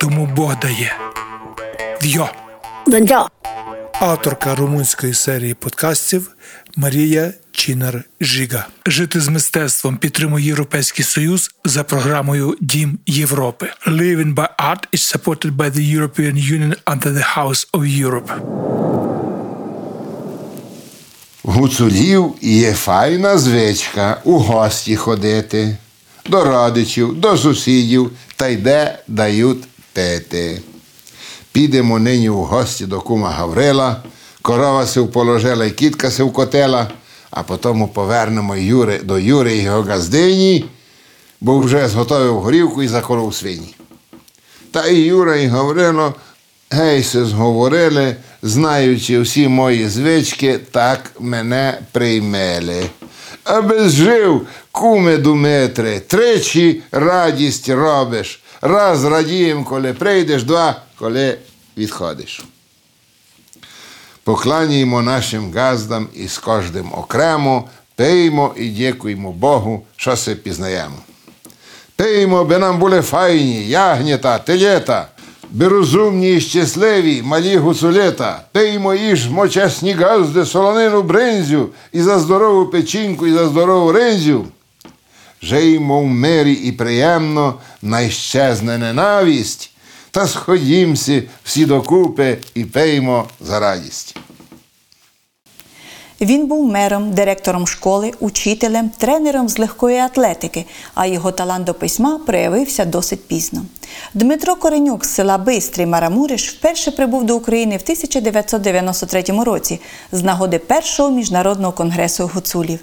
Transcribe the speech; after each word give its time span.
тому 0.00 0.26
Бог 0.36 0.60
дає. 0.60 0.96
Вйо! 2.02 2.28
Донця. 2.86 3.26
Авторка 4.00 4.54
румунської 4.54 5.14
серії 5.14 5.54
подкастів 5.54 6.30
Марія 6.76 7.32
Чінар 7.52 8.04
Жига. 8.20 8.66
Жити 8.86 9.20
з 9.20 9.28
мистецтвом 9.28 9.96
підтримує 9.96 10.46
Європейський 10.46 11.04
Союз 11.04 11.50
за 11.64 11.84
програмою 11.84 12.56
Дім 12.60 12.98
Європи. 13.06 13.66
Living 13.86 14.34
by 14.34 14.48
Art 14.70 14.82
is 14.92 15.16
supported 15.16 15.56
by 15.56 15.70
the 15.70 15.98
European 15.98 16.34
Union 16.34 16.74
under 16.86 17.12
the 17.12 17.36
House 17.36 17.70
of 17.72 18.04
Europe. 18.04 18.30
Гуцулів 21.42 22.34
є 22.40 22.72
файна 22.72 23.38
звичка 23.38 24.20
у 24.24 24.38
гості 24.38 24.96
ходити, 24.96 25.76
до 26.26 26.44
родичів, 26.44 27.20
до 27.20 27.36
сусідів 27.36 28.10
та 28.36 28.48
й 28.48 28.56
де 28.56 28.98
дають 29.08 29.69
пити. 29.92 30.62
Підемо 31.52 31.98
нині 31.98 32.28
в 32.28 32.36
гості 32.36 32.86
до 32.86 33.00
кума 33.00 33.30
Гаврила, 33.30 33.96
корова 34.42 34.86
се 34.86 35.02
положила 35.02 35.64
і 35.64 35.70
кітка 35.70 36.10
се 36.10 36.22
вкотила, 36.22 36.90
а 37.30 37.42
потім 37.42 37.88
повернемо 37.88 38.56
Юри, 38.56 38.98
до 38.98 39.18
Юри 39.18 39.56
і 39.56 39.62
його 39.62 39.82
газдині, 39.82 40.64
бо 41.40 41.58
вже 41.58 41.88
зготовив 41.88 42.40
горівку 42.40 42.82
і 42.82 42.88
заколов 42.88 43.34
свині. 43.34 43.74
Та 44.70 44.86
і 44.86 44.96
Юра, 44.96 45.36
і 45.36 45.46
Гаврило 45.46 46.14
гей 46.70 47.02
се 47.02 47.24
зговорили, 47.24 48.16
знаючи 48.42 49.20
всі 49.20 49.48
мої 49.48 49.88
звички, 49.88 50.58
так 50.70 51.10
мене 51.20 51.78
приймели. 51.92 52.82
Аби 53.44 53.88
жив, 53.88 54.46
куме 54.72 55.16
Думетре, 55.16 56.00
тричі 56.00 56.82
радість 56.92 57.68
робиш. 57.68 58.39
Раз 58.62 59.04
радієм, 59.04 59.64
коли 59.64 59.92
прийдеш, 59.92 60.42
два, 60.42 60.76
коли 60.98 61.38
відходиш. 61.76 62.44
Покланяємо 64.24 65.02
нашим 65.02 65.52
газдам 65.52 66.08
і 66.14 66.28
з 66.28 66.38
кожним 66.38 66.92
окремо, 66.92 67.68
пиймо 67.96 68.54
і 68.56 68.68
дякуємо 68.68 69.32
Богу, 69.32 69.82
що 69.96 70.16
се 70.16 70.34
пізнаємо. 70.34 70.96
Пиймо, 71.96 72.44
би 72.44 72.58
нам 72.58 72.78
були 72.78 73.02
файні, 73.02 73.68
ягнята, 73.68 74.38
телета, 74.38 75.08
би 75.50 75.68
розумні 75.68 76.34
і 76.34 76.40
щасливі, 76.40 77.22
малі 77.22 77.56
гуцулета. 77.56 78.42
Пиймо 78.52 78.94
їж 78.94 79.28
мочесні 79.28 79.92
газди, 79.92 80.46
солонину 80.46 81.02
бринзю, 81.02 81.68
і 81.92 82.02
за 82.02 82.18
здорову 82.18 82.66
печінку, 82.66 83.26
і 83.26 83.32
за 83.32 83.48
здорову 83.48 83.92
ринзю. 83.92 84.46
Жиймо 85.42 86.00
в 86.00 86.06
мирі 86.06 86.52
і 86.52 86.72
приємно, 86.72 87.54
найщезне 87.82 88.78
ненавість, 88.78 89.70
та 90.10 90.26
сходімся 90.26 91.22
всі 91.44 91.66
докупи 91.66 92.38
і 92.54 92.64
пиймо 92.64 93.28
за 93.40 93.60
радість. 93.60 94.16
Він 96.20 96.46
був 96.46 96.72
мером, 96.72 97.12
директором 97.12 97.66
школи, 97.66 98.12
учителем, 98.20 98.90
тренером 98.98 99.48
з 99.48 99.58
легкої 99.58 99.98
атлетики, 99.98 100.64
а 100.94 101.06
його 101.06 101.32
талант 101.32 101.64
до 101.64 101.74
письма 101.74 102.20
проявився 102.26 102.84
досить 102.84 103.28
пізно. 103.28 103.62
Дмитро 104.14 104.56
Коренюк 104.56 105.04
з 105.04 105.14
села 105.14 105.38
Бистрий 105.38 105.86
Марамуриш 105.86 106.50
вперше 106.50 106.90
прибув 106.90 107.24
до 107.24 107.36
України 107.36 107.76
в 107.76 107.82
1993 107.82 109.22
році 109.22 109.80
з 110.12 110.22
нагоди 110.22 110.58
першого 110.58 111.10
міжнародного 111.10 111.72
конгресу 111.72 112.30
гуцулів. 112.34 112.80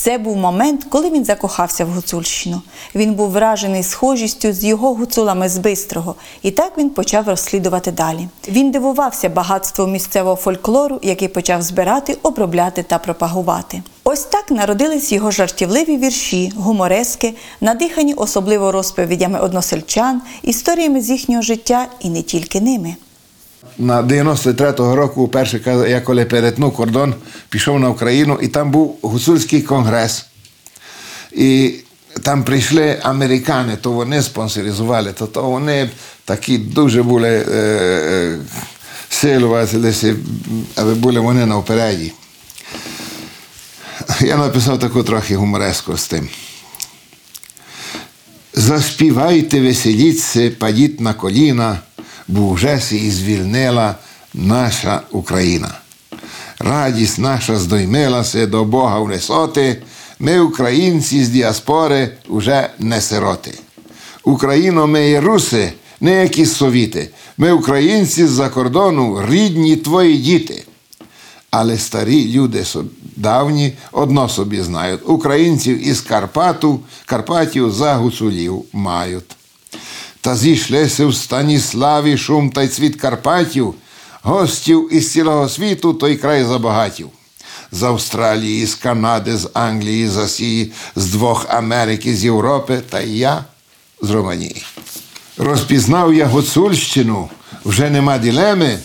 Це 0.00 0.18
був 0.18 0.36
момент, 0.36 0.86
коли 0.88 1.10
він 1.10 1.24
закохався 1.24 1.84
в 1.84 1.88
Гуцульщину. 1.88 2.62
Він 2.94 3.14
був 3.14 3.30
вражений 3.30 3.82
схожістю 3.82 4.52
з 4.52 4.64
його 4.64 4.94
гуцулами 4.94 5.48
з 5.48 5.58
Бистрого, 5.58 6.14
і 6.42 6.50
так 6.50 6.78
він 6.78 6.90
почав 6.90 7.28
розслідувати 7.28 7.92
далі. 7.92 8.28
Він 8.48 8.70
дивувався 8.70 9.28
багатству 9.28 9.86
місцевого 9.86 10.36
фольклору, 10.36 11.00
який 11.02 11.28
почав 11.28 11.62
збирати, 11.62 12.18
обробляти 12.22 12.82
та 12.82 12.98
пропагувати. 12.98 13.82
Ось 14.04 14.24
так 14.24 14.50
народились 14.50 15.12
його 15.12 15.30
жартівливі 15.30 15.96
вірші, 15.96 16.52
гуморески, 16.56 17.34
надихані 17.60 18.14
особливо 18.14 18.72
розповідями 18.72 19.40
односельчан, 19.40 20.22
історіями 20.42 21.00
з 21.00 21.10
їхнього 21.10 21.42
життя 21.42 21.86
і 22.00 22.10
не 22.10 22.22
тільки 22.22 22.60
ними. 22.60 22.96
На 23.78 24.02
93-го 24.02 24.96
року, 24.96 25.28
перше, 25.28 25.60
я 25.88 26.00
коли 26.00 26.24
перетнув 26.24 26.74
кордон, 26.74 27.14
пішов 27.48 27.80
на 27.80 27.90
Україну, 27.90 28.38
і 28.42 28.48
там 28.48 28.70
був 28.70 28.98
гуцульський 29.02 29.62
конгрес. 29.62 30.26
І 31.32 31.74
там 32.22 32.44
прийшли 32.44 32.98
американи, 33.02 33.76
то 33.76 33.92
вони 33.92 34.22
спонсоризували, 34.22 35.12
то, 35.12 35.26
то 35.26 35.42
вони 35.42 35.90
такі 36.24 36.58
дуже 36.58 37.02
були 37.02 37.28
е, 37.28 37.52
е, 37.52 38.38
силувалися, 39.08 40.16
аби 40.76 40.94
були 40.94 41.20
вони 41.20 41.46
на 41.46 41.56
опереді. 41.56 42.12
Я 44.20 44.36
написав 44.36 44.78
таку 44.78 45.02
трохи 45.02 45.36
гумореску 45.36 45.96
з 45.96 46.06
тим. 46.06 46.28
Заспівайте, 48.54 49.60
веселіться, 49.60 50.50
падіть 50.58 51.00
на 51.00 51.14
коліна, 51.14 51.78
бо 52.28 52.52
вже 52.52 52.80
і 52.92 53.10
звільнила 53.10 53.94
наша 54.34 55.00
Україна. 55.10 55.74
Радість 56.58 57.18
наша 57.18 57.58
здоймилася 57.58 58.46
до 58.46 58.64
Бога 58.64 58.98
в 58.98 59.06
висоти, 59.06 59.82
ми, 60.18 60.40
українці 60.40 61.24
з 61.24 61.28
діаспори, 61.28 62.10
уже 62.28 62.70
не 62.78 63.00
сироти. 63.00 63.54
Україно, 64.24 64.86
ми 64.86 65.08
є 65.08 65.20
руси, 65.20 65.72
не 66.00 66.22
якісь 66.22 66.52
совіти. 66.52 67.10
Ми, 67.38 67.52
українці 67.52 68.26
з-за 68.26 68.48
кордону, 68.48 69.26
рідні 69.28 69.76
твої 69.76 70.18
діти. 70.18 70.64
Але 71.50 71.78
старі 71.78 72.32
люди 72.32 72.64
давні 73.16 73.72
одно 73.92 74.28
собі 74.28 74.62
знають. 74.62 75.00
Українців 75.06 75.88
із 75.88 76.00
Карпату, 76.00 76.80
Карпатів 77.06 77.72
за 77.72 77.94
гуцулів 77.94 78.64
мають. 78.72 79.36
Та 80.20 80.36
зійшлися 80.36 81.06
в 81.06 81.14
Станіславі 81.14 82.18
шум 82.18 82.50
та 82.50 82.62
й 82.62 82.68
цвіт 82.68 82.96
Карпатів, 83.00 83.74
гостів 84.22 84.88
із 84.94 85.12
цілого 85.12 85.48
світу 85.48 85.94
той 85.94 86.16
край 86.16 86.44
забагатів. 86.44 87.08
З 87.72 87.82
Австралії, 87.82 88.66
з 88.66 88.74
Канади, 88.74 89.36
з 89.36 89.50
Англії, 89.54 90.08
з 90.08 90.16
Асії, 90.16 90.72
з 90.96 91.06
двох 91.06 91.46
Америки, 91.48 92.16
з 92.16 92.24
Європи 92.24 92.82
та 92.90 93.00
я 93.00 93.44
з 94.02 94.10
Романії. 94.10 94.64
Розпізнав 95.36 96.14
я 96.14 96.26
Гуцульщину, 96.26 97.28
вже 97.64 97.90
нема 97.90 98.18
ділеми, 98.18 98.78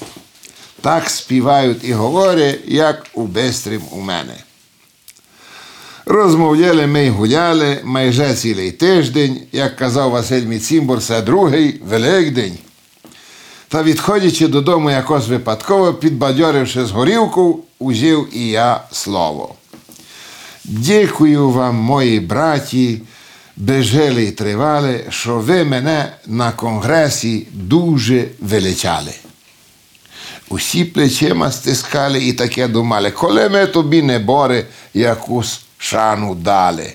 так 0.82 1.10
співають 1.10 1.84
і 1.84 1.94
говорять, 1.94 2.60
як 2.66 3.06
у 3.14 3.28
Бестрім 3.28 3.82
у 3.92 4.00
мене. 4.00 4.43
Розмовляли 6.06 6.88
ми 6.88 7.06
й 7.06 7.10
гуляли 7.10 7.80
майже 7.84 8.34
цілий 8.34 8.72
тиждень, 8.72 9.40
як 9.52 9.76
казав 9.76 10.12
Василь 10.12 10.46
Міцімбор, 10.46 11.02
це 11.02 11.22
другий 11.22 11.82
Великдень. 11.90 12.58
Та 13.68 13.84
відходячи 13.84 14.48
додому 14.48 14.92
якось 14.92 15.28
випадково, 15.28 15.94
підбадьоривши 15.94 16.86
з 16.86 16.92
горівку, 16.92 17.60
узів 17.80 18.28
і 18.34 18.48
я 18.48 18.82
слово. 18.92 19.56
Дякую 20.64 21.50
вам, 21.50 21.76
мої 21.76 22.20
браті, 22.20 23.02
бежели 23.58 24.24
й 24.24 24.32
тривали, 24.32 25.06
що 25.10 25.36
ви 25.36 25.64
мене 25.64 26.14
на 26.28 26.52
конгресі 26.52 27.48
дуже 27.54 28.28
величали. 28.40 29.12
Усі 30.50 30.86
плечима 30.86 31.52
стискали 31.52 32.24
і 32.24 32.34
таке 32.34 32.68
думали, 32.68 33.12
коли 33.12 33.50
ми 33.50 33.68
тобі 33.68 34.02
не 34.02 34.20
бори, 34.20 34.66
якусь 34.94 35.63
шану 35.84 36.36
дали. 36.36 36.94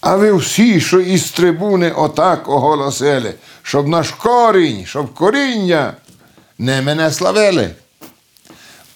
А 0.00 0.16
ви 0.16 0.32
всі, 0.32 0.80
що 0.80 1.00
із 1.00 1.30
трибуни 1.30 1.90
отак 1.90 2.48
оголосили, 2.48 3.34
щоб 3.62 3.88
наш 3.88 4.10
корінь, 4.10 4.86
щоб 4.86 5.14
коріння 5.14 5.94
не 6.58 6.82
мене 6.82 7.10
славили. 7.10 7.70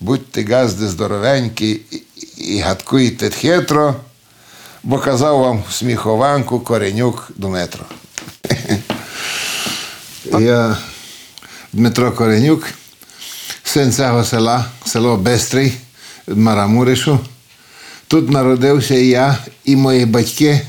Будьте 0.01 0.45
газди 0.45 0.89
здоровенькі 0.89 1.81
і, 2.37 2.59
гадкуйте 2.59 3.31
хитро, 3.31 3.95
бо 4.83 4.99
казав 4.99 5.39
вам 5.39 5.63
сміхованку 5.71 6.61
коренюк 6.61 7.31
Думетро. 7.37 7.85
Я 10.25 10.77
Дмитро 11.73 12.13
Коренюк, 12.13 12.69
син 13.65 13.93
цього 13.93 14.25
села, 14.25 14.65
село 14.85 15.17
Бестрий 15.17 15.75
Марамуришу. 16.29 17.19
Тут 18.11 18.31
народився 18.31 18.95
я, 18.95 19.39
і 19.65 19.77
мої 19.77 20.07
батьки. 20.07 20.61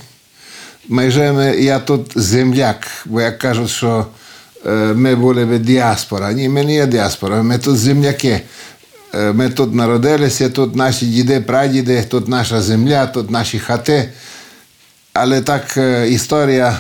Майже 0.88 1.56
я 1.60 1.80
тут 1.80 2.12
земляк, 2.16 2.88
бо 3.06 3.22
як 3.22 3.38
кажуть, 3.38 3.70
що 3.70 4.06
е, 4.66 4.70
ми 4.72 5.16
були 5.16 5.46
би 5.46 5.60
діаспора. 5.60 6.34
Ні, 6.34 6.50
ми 6.50 6.64
не 6.64 6.74
є 6.74 6.86
діаспора, 6.86 7.44
ми 7.44 7.58
тут 7.58 7.78
земляки. 7.78 8.42
Е, 9.14 9.34
Ми 9.34 9.50
тут 9.50 9.76
народилися, 9.76 10.50
тут 10.50 10.76
наші 10.76 11.06
діди, 11.06 11.42
прадіди, 11.42 12.04
тут 12.04 12.28
наша 12.28 12.62
земля, 12.62 13.08
тут 13.08 13.32
наші 13.32 13.60
хати. 13.60 14.10
Але 15.14 15.42
так 15.42 15.78
е, 15.78 16.10
історія 16.10 16.80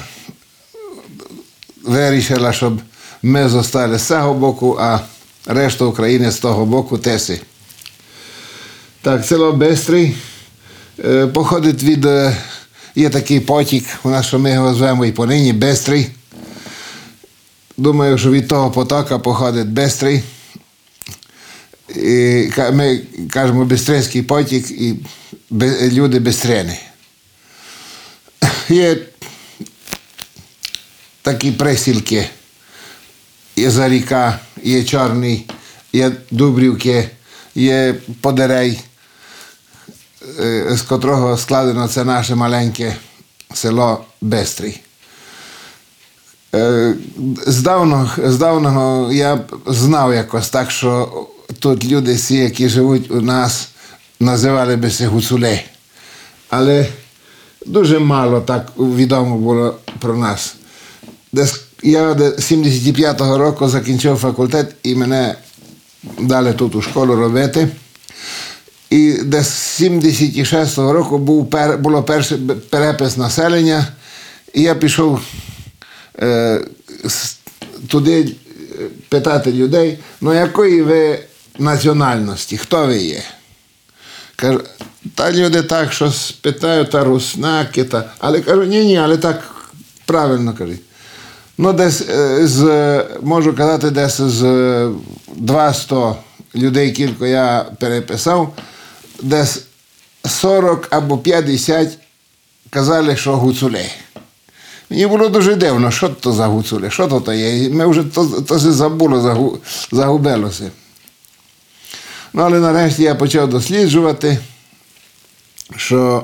вирішила, 1.83 2.53
щоб 2.53 2.81
ми 3.23 3.47
zostali 3.47 3.97
з 3.97 4.07
цього 4.07 4.33
боку, 4.33 4.77
а 4.79 4.99
решта 5.45 5.85
України 5.85 6.31
з 6.31 6.37
того 6.37 6.65
боку 6.65 6.97
теси. 6.97 7.41
Так, 9.01 9.25
село 9.25 9.51
Бестрий 9.51 10.15
походить 11.33 11.83
від. 11.83 12.05
е, 12.05 12.37
Є 12.95 13.09
такий 13.09 13.39
потік, 13.39 13.85
у 14.03 14.09
нас, 14.09 14.25
що 14.25 14.39
ми 14.39 14.51
його 14.51 14.73
звемо 14.73 15.05
і 15.05 15.11
понині 15.11 15.53
Бестрий. 15.53 16.07
Думаю, 17.77 18.17
що 18.17 18.31
від 18.31 18.47
того 18.47 18.71
потока 18.71 19.19
походить 19.19 19.67
Бестрий. 19.67 20.23
І 21.95 22.49
ми 22.73 23.01
кажемо 23.29 23.65
Бестринський 23.65 24.21
потік 24.21 24.71
і 24.71 24.95
люди 25.91 26.19
Бестрини. 26.19 26.77
Є 28.69 28.97
такі 31.21 31.51
присілки. 31.51 32.29
Є 33.55 33.69
Заріка, 33.69 34.39
є 34.63 34.83
Чорний, 34.83 35.45
є 35.93 36.11
Дубрівки, 36.31 37.09
є 37.55 37.95
Подерей, 38.21 38.71
е, 38.71 38.90
з 40.69 40.81
котрого 40.81 41.37
складено 41.37 41.87
це 41.87 42.03
наше 42.03 42.35
маленьке 42.35 42.95
село 43.53 44.05
Бестрий. 44.21 44.81
Е, 46.55 46.93
Здавно, 47.47 48.09
здавного 48.17 49.11
я 49.13 49.39
знав 49.65 50.13
якось 50.13 50.49
так, 50.49 50.71
що 50.71 51.09
тут 51.59 51.85
люди 51.85 52.13
всі, 52.13 52.35
які 52.35 52.69
живуть 52.69 53.11
у 53.11 53.21
нас, 53.21 53.69
називали 54.19 54.75
би 54.75 54.91
се 54.91 55.07
гуцулей. 55.07 55.65
Але 56.49 56.87
дуже 57.65 57.99
мало 57.99 58.41
так 58.41 58.71
відомо 58.77 59.37
було 59.37 59.75
про 59.99 60.17
нас. 60.17 60.55
Десь 61.33 61.61
я 61.83 62.13
де 62.13 62.29
75-го 62.29 63.37
року 63.37 63.67
закінчив 63.67 64.17
факультет 64.17 64.75
і 64.83 64.95
мене 64.95 65.35
дали 66.19 66.53
тут 66.53 66.75
у 66.75 66.81
школу 66.81 67.15
робити. 67.15 67.67
І 68.91 69.11
з 69.31 69.81
76-го 69.81 70.93
року 70.93 71.17
був 71.17 71.49
пер, 71.49 71.77
було 71.77 72.03
перший 72.03 72.37
перепис 72.69 73.17
населення, 73.17 73.87
і 74.53 74.61
я 74.61 74.75
пішов 74.75 75.21
е, 76.19 76.61
туди 77.87 78.21
е, 78.21 78.83
питати 79.09 79.51
людей, 79.51 79.99
ну 80.21 80.33
якої 80.33 80.81
ви 80.81 81.19
національності, 81.59 82.57
хто 82.57 82.85
ви 82.87 82.97
є? 82.97 83.23
Кажу, 84.35 84.61
та 85.15 85.31
люди 85.31 85.63
так, 85.63 85.93
що 85.93 86.11
спитають, 86.11 86.91
та 86.91 87.03
руснаки, 87.03 87.83
та... 87.83 88.11
але 88.19 88.41
кажу, 88.41 88.63
ні, 88.63 88.85
ні, 88.85 88.97
але 88.97 89.17
так 89.17 89.55
правильно 90.05 90.53
кажуть. 90.53 90.81
Ну, 91.57 91.73
десь 91.73 92.09
е, 92.09 92.47
з, 92.47 92.65
можу 93.21 93.55
казати, 93.55 93.89
десь 93.89 94.21
з 94.21 94.43
е, 94.43 94.89
200 95.35 95.95
людей, 96.55 96.91
кілько 96.91 97.27
я 97.27 97.65
переписав, 97.79 98.53
десь 99.21 99.61
40 100.25 100.87
або 100.91 101.17
50 101.17 101.89
казали, 102.69 103.15
що 103.17 103.35
гуцулей. 103.37 103.91
Мені 104.89 105.07
було 105.07 105.29
дуже 105.29 105.55
дивно, 105.55 105.91
що 105.91 106.09
то 106.09 106.33
за 106.33 106.47
гуцуле, 106.47 106.91
що 106.91 107.07
то, 107.07 107.19
то 107.21 107.33
є. 107.33 107.69
Ми 107.69 107.87
вже 107.87 108.03
то, 108.03 108.25
то 108.41 108.59
забуло, 108.59 109.57
загубилося. 109.91 110.71
Ну, 112.33 112.41
але 112.41 112.59
нарешті 112.59 113.03
я 113.03 113.15
почав 113.15 113.49
досліджувати, 113.49 114.37
що 115.75 116.23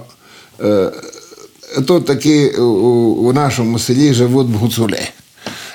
е, 0.62 0.92
тут 1.88 2.06
такі 2.06 2.50
у, 2.50 2.64
у 3.30 3.34
нашому 3.34 3.80
селі 3.80 4.14
живуть 4.14 4.48
гуцули. 4.52 5.00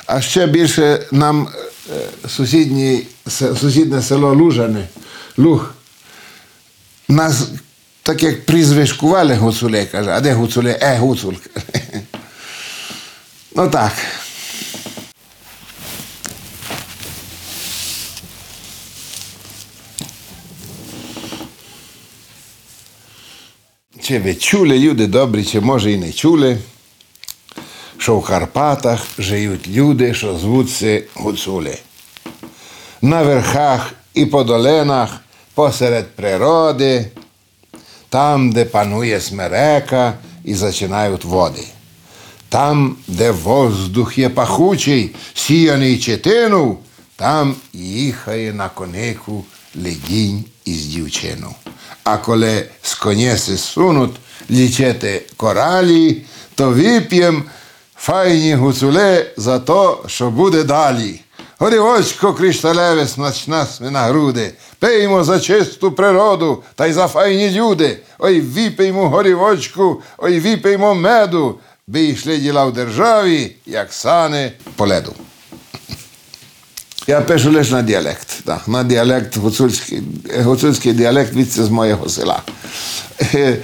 А 0.06 0.20
ще 0.20 0.46
більше 0.46 1.06
нам 1.12 1.48
е, 1.90 2.28
сусідній, 2.28 3.06
се- 3.28 3.56
сусіднє 3.56 4.02
село 4.02 4.34
Лужане, 4.34 4.88
Луг, 5.36 5.74
нас 7.12 7.48
так 8.02 8.22
як 8.22 8.46
прізвишкували 8.46 9.34
гуцуле, 9.34 9.86
каже, 9.86 10.10
а 10.10 10.20
де 10.20 10.32
гуцуле? 10.32 10.78
Е, 10.82 10.98
гуцул. 10.98 11.34
Ну 13.56 13.70
так. 13.70 13.92
Чи 24.02 24.18
ви 24.18 24.34
чули, 24.34 24.78
люди 24.78 25.06
добрі, 25.06 25.44
чи 25.44 25.60
може 25.60 25.92
і 25.92 25.96
не 25.96 26.12
чули, 26.12 26.58
що 27.98 28.16
в 28.16 28.24
Карпатах 28.24 29.06
живуть 29.18 29.68
люди, 29.68 30.14
що 30.14 30.38
звуться 30.38 31.02
гуцули. 31.14 31.78
На 33.02 33.22
верхах 33.22 33.92
і 34.14 34.26
по 34.26 34.44
долинах, 34.44 35.20
посеред 35.54 36.16
природи, 36.16 37.06
там, 38.08 38.52
де 38.52 38.64
панує 38.64 39.20
смерека 39.20 40.14
і 40.44 40.54
зачинають 40.54 41.24
води. 41.24 41.64
Там, 42.48 42.96
де 43.08 43.30
воздух 43.30 44.18
є 44.18 44.28
пахучий, 44.28 45.14
сіяний 45.34 45.98
четину, 45.98 46.78
там 47.16 47.54
їхає 47.72 48.52
на 48.52 48.68
конику 48.68 49.44
легінь 49.74 50.44
із 50.64 50.86
дівчину. 50.86 51.54
А 52.04 52.16
коли 52.16 52.66
з 52.82 52.94
коня 52.94 53.36
се 53.36 53.56
сунуть 53.56 54.16
лічити 54.50 55.22
коралі, 55.36 56.22
то 56.54 56.70
вип'єм 56.70 57.44
файні 57.96 58.54
гуцуле 58.54 59.26
за 59.36 59.58
то, 59.58 60.04
що 60.06 60.30
буде 60.30 60.62
далі. 60.62 61.20
Горівочко 61.58 62.34
кришталеве 62.34 63.06
смачна 63.06 63.66
свина 63.66 64.02
груди, 64.02 64.52
пиймо 64.82 65.24
за 65.24 65.40
чисту 65.40 65.92
природу 65.92 66.62
та 66.74 66.86
й 66.86 66.92
за 66.92 67.08
файні 67.08 67.50
люди. 67.50 67.98
Ой, 68.18 68.40
віпиймо 68.40 69.08
горівочку, 69.08 70.02
ой, 70.18 70.40
віпиймо 70.40 70.94
меду, 70.94 71.58
би 71.86 72.04
йшли 72.04 72.38
діла 72.38 72.64
в 72.64 72.72
державі, 72.72 73.56
як 73.66 73.92
сани 73.92 74.52
по 74.76 74.86
леду. 74.86 75.12
Я 77.06 77.20
пишу 77.20 77.52
лише 77.52 77.72
на 77.72 77.82
діалект. 77.82 78.44
Так, 78.44 78.68
на 78.68 78.82
діалект, 78.84 79.36
гуцульський, 79.36 80.02
гуцульський 80.44 80.92
діалект 80.92 81.32
від 81.34 81.50
з 81.52 81.68
моєго 81.68 82.08
села. 82.08 82.42
Е, 83.34 83.56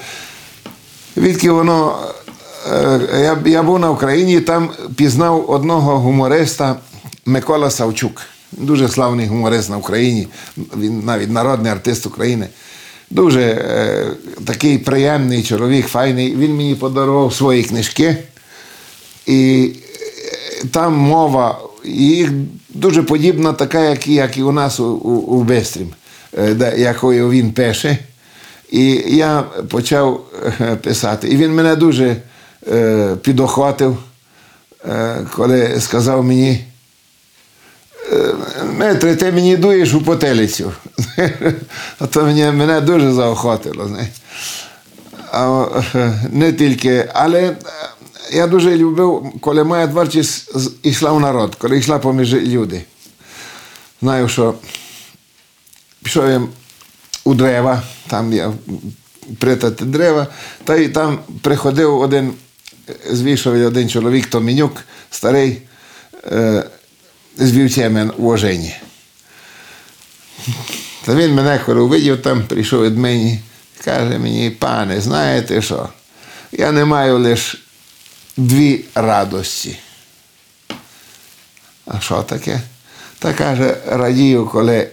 Відки 1.17 1.51
воно. 1.51 1.99
е, 2.73 3.01
Я, 3.13 3.39
я 3.47 3.63
був 3.63 3.79
на 3.79 3.91
Україні 3.91 4.41
там 4.41 4.71
пізнав 4.97 5.51
одного 5.51 5.99
гумориста 5.99 6.77
Микола 7.27 7.71
Савчук. 7.71 8.23
Дуже 8.53 8.89
славний 8.89 9.27
гуморист 9.27 9.71
на 9.71 9.77
Україні, 9.77 10.29
він 10.77 11.01
навіть 11.05 11.31
народний 11.31 11.73
артист 11.73 12.07
України. 12.07 12.49
Дуже 13.11 13.41
е, 13.43 14.07
такий 14.45 14.79
приємний 14.79 15.43
чоловік, 15.43 15.87
файний. 15.87 16.37
Він 16.37 16.57
мені 16.57 16.75
подарував 16.75 17.35
свої 17.35 17.63
книжки. 17.63 18.17
І 19.27 19.73
е, 20.63 20.67
там 20.73 20.95
мова 20.97 21.59
їх 21.85 22.31
дуже 22.69 23.03
подібна, 23.03 23.53
така, 23.53 23.81
як, 23.81 24.07
і- 24.07 24.15
як 24.15 24.37
і 24.37 24.43
у 24.43 24.53
нас 24.53 24.81
у, 24.81 24.85
у, 24.95 25.43
Бестрім, 25.43 25.89
е, 26.39 26.55
де- 26.55 26.75
якою 26.79 27.31
він 27.31 27.53
пише. 27.53 27.99
І 28.71 28.85
я 29.07 29.43
почав 29.71 30.25
е, 30.61 30.77
писати. 30.77 31.29
І 31.29 31.37
він 31.37 31.55
мене 31.55 31.77
дуже 31.77 32.17
е, 32.73 33.17
підохватив, 33.23 33.97
е, 34.89 35.27
коли 35.37 35.81
сказав 35.81 36.25
мені. 36.25 36.65
«Е, 38.13 38.35
Метре, 38.77 39.17
ти 39.17 39.33
мені 39.33 39.57
дуєш 39.57 39.95
у 39.95 40.03
потелицю. 40.03 40.73
А 41.99 42.07
то 42.11 42.23
мене, 42.23 42.53
мене 42.53 42.81
дуже 42.81 43.13
заохотило. 43.13 43.91
А, 45.33 45.67
не 46.33 46.53
тільки, 46.53 47.11
але 47.15 47.43
е, 47.43 47.57
я 48.33 48.47
дуже 48.47 48.77
любив, 48.77 49.33
коли 49.41 49.65
моя 49.65 49.89
творчість 49.89 50.51
йшла 50.83 51.13
в 51.13 51.21
народ, 51.21 51.55
коли 51.55 51.79
йшла 51.79 51.99
поміж 51.99 52.35
люди. 52.35 52.85
Знаю, 54.03 54.29
що 54.29 54.55
пішов 56.03 56.29
я 56.29 56.43
у 57.25 57.35
дерева, 57.35 57.83
там 58.07 58.33
я 58.33 58.53
притати 59.39 59.85
дерева, 59.85 60.27
та 60.65 60.77
й 60.77 60.89
там 60.89 61.19
приходив 61.43 61.99
один, 61.99 62.33
звійшов 63.11 63.67
один 63.67 63.89
чоловік, 63.89 64.27
Томінюк, 64.27 64.73
старий, 65.11 65.63
е, 66.33 66.65
з 67.39 67.53
вівцями 67.53 68.11
в 68.17 68.27
ожені. 68.27 68.77
Та 71.05 71.15
він 71.15 71.35
мене 71.35 71.59
коли 71.67 71.81
увидів 71.81 72.23
там, 72.23 72.47
прийшов 72.47 72.85
від 72.85 72.99
мені, 72.99 73.41
каже 73.85 74.19
мені, 74.19 74.51
пане, 74.51 75.01
знаєте 75.01 75.63
що? 75.63 75.89
Я 76.53 76.73
не 76.73 76.85
маю 76.85 77.19
лише 77.19 77.59
дві 78.37 78.85
радості. 78.95 79.79
А 81.87 82.01
що 82.01 82.23
таке? 82.23 82.61
Та 83.19 83.33
каже, 83.33 83.77
радію, 83.87 84.47
коли, 84.47 84.89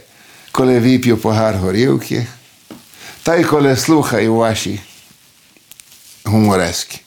коли 0.52 0.80
вип'ю 0.80 1.18
погар 1.18 1.56
горілки, 1.56 2.28
та 3.24 3.36
й 3.36 3.44
коли 3.44 3.78
слухаю 3.78 4.36
ваші 4.36 4.80
гуморески. 6.24 7.00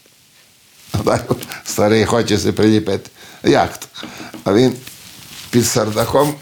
Старий 1.65 2.05
хочеться 2.05 2.53
приліпити. 2.53 3.11
Як 3.45 3.77
то? 3.77 3.87
А 4.45 4.53
він 4.53 4.77
під 5.51 5.67
сардаком 5.67 6.35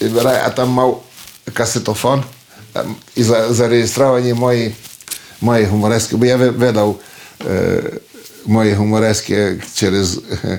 відбирає, 0.00 0.42
а 0.44 0.50
там 0.50 0.68
мав 0.68 1.02
касетофон 1.52 2.24
і 3.16 3.22
зареєстровані 3.48 4.34
мої, 4.34 4.74
мої 5.40 5.64
гуморески, 5.64 6.16
бо 6.16 6.26
я 6.26 6.36
ви- 6.36 6.50
видав 6.50 6.96
е, 7.50 7.82
мої 8.46 8.74
гуморески 8.74 9.62
через. 9.74 10.20
Е, 10.44 10.58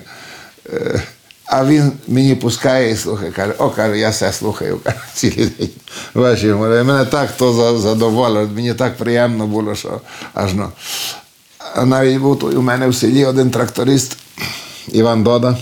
е, 0.73 1.01
а 1.45 1.65
він 1.65 1.91
мені 2.07 2.35
пускає 2.35 2.91
і 2.91 2.95
слухає, 2.97 3.31
каже, 3.31 3.53
о, 3.57 3.69
каже, 3.69 3.97
я 3.99 4.09
все 4.09 4.33
слухаю 4.33 4.79
каже, 4.83 4.97
цілий 5.13 5.45
день. 5.45 5.69
Ваші 6.13 6.51
гуморески. 6.51 6.83
Мене 6.83 7.05
так 7.05 7.37
то 7.37 7.79
задоволило, 7.79 8.47
мені 8.55 8.73
так 8.73 8.97
приємно 8.97 9.47
було, 9.47 9.75
що 9.75 10.01
аж 10.33 10.53
ну. 10.53 10.71
А 11.75 11.85
навіть 11.85 12.17
був 12.17 12.43
у 12.57 12.61
мене 12.61 12.87
в 12.87 12.95
селі 12.95 13.25
один 13.25 13.51
тракторист 13.51 14.17
Іван 14.87 15.23
Дода. 15.23 15.57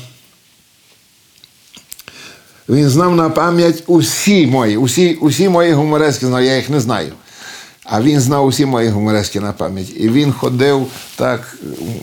Він 2.69 2.89
знав 2.89 3.15
на 3.15 3.29
пам'ять 3.29 3.83
усі 3.87 4.47
мої, 4.47 4.77
усі, 4.77 5.13
усі 5.13 5.49
мої 5.49 5.73
гуморески 5.73 6.25
знав, 6.25 6.43
я 6.43 6.55
їх 6.55 6.69
не 6.69 6.79
знаю. 6.79 7.13
А 7.83 8.01
він 8.01 8.19
знав 8.19 8.45
усі 8.45 8.65
мої 8.65 8.89
гуморески 8.89 9.39
на 9.39 9.51
пам'ять. 9.51 9.89
І 9.97 10.09
він 10.09 10.33
ходив 10.33 10.87
так 11.15 11.55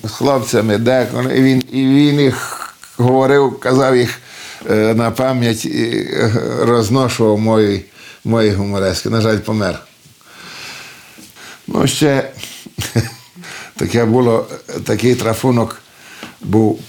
з 0.04 0.10
хлопцями 0.10 0.78
деколи, 0.78 1.38
і 1.38 1.42
він, 1.42 1.62
і 1.72 1.86
він 1.86 2.20
їх 2.20 2.66
говорив, 2.96 3.60
казав 3.60 3.96
їх 3.96 4.20
е, 4.70 4.94
на 4.94 5.10
пам'ять 5.10 5.64
і 5.64 6.08
е, 6.12 6.32
розношував 6.60 7.38
мої, 7.38 7.84
мої 8.24 8.50
гуморески. 8.50 9.10
На 9.10 9.20
жаль, 9.20 9.38
помер. 9.38 9.82
Ну, 11.66 11.86
ще 11.86 12.30
таке 13.76 14.04
було, 14.04 14.46
такий 14.84 15.14
трафунок 15.14 15.82
був. 16.40 16.80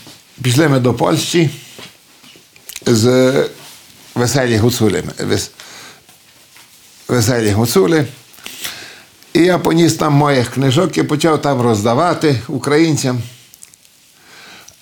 Пішли 0.42 0.68
ми 0.68 0.80
до 0.80 0.94
Польщі 0.94 1.50
з 2.86 3.34
веселі 4.18 4.58
гуцули. 4.58 5.04
Вес- 5.20 5.50
Веселі 7.08 7.52
гуцули. 7.52 8.08
І 9.34 9.40
я 9.40 9.58
поніс 9.58 9.94
там 9.96 10.14
моїх 10.14 10.52
книжок 10.52 10.98
і 10.98 11.04
почав 11.04 11.42
там 11.42 11.62
роздавати 11.62 12.42
українцям. 12.48 13.22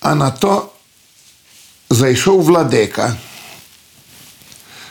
А 0.00 0.14
на 0.14 0.30
то 0.30 0.68
зайшов 1.90 2.42
владика. 2.42 3.16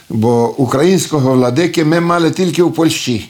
Бо 0.09 0.49
українського 0.55 1.33
владики 1.33 1.85
ми 1.85 1.99
мали 1.99 2.31
тільки 2.31 2.63
в 2.63 2.73
Польщі. 2.73 3.29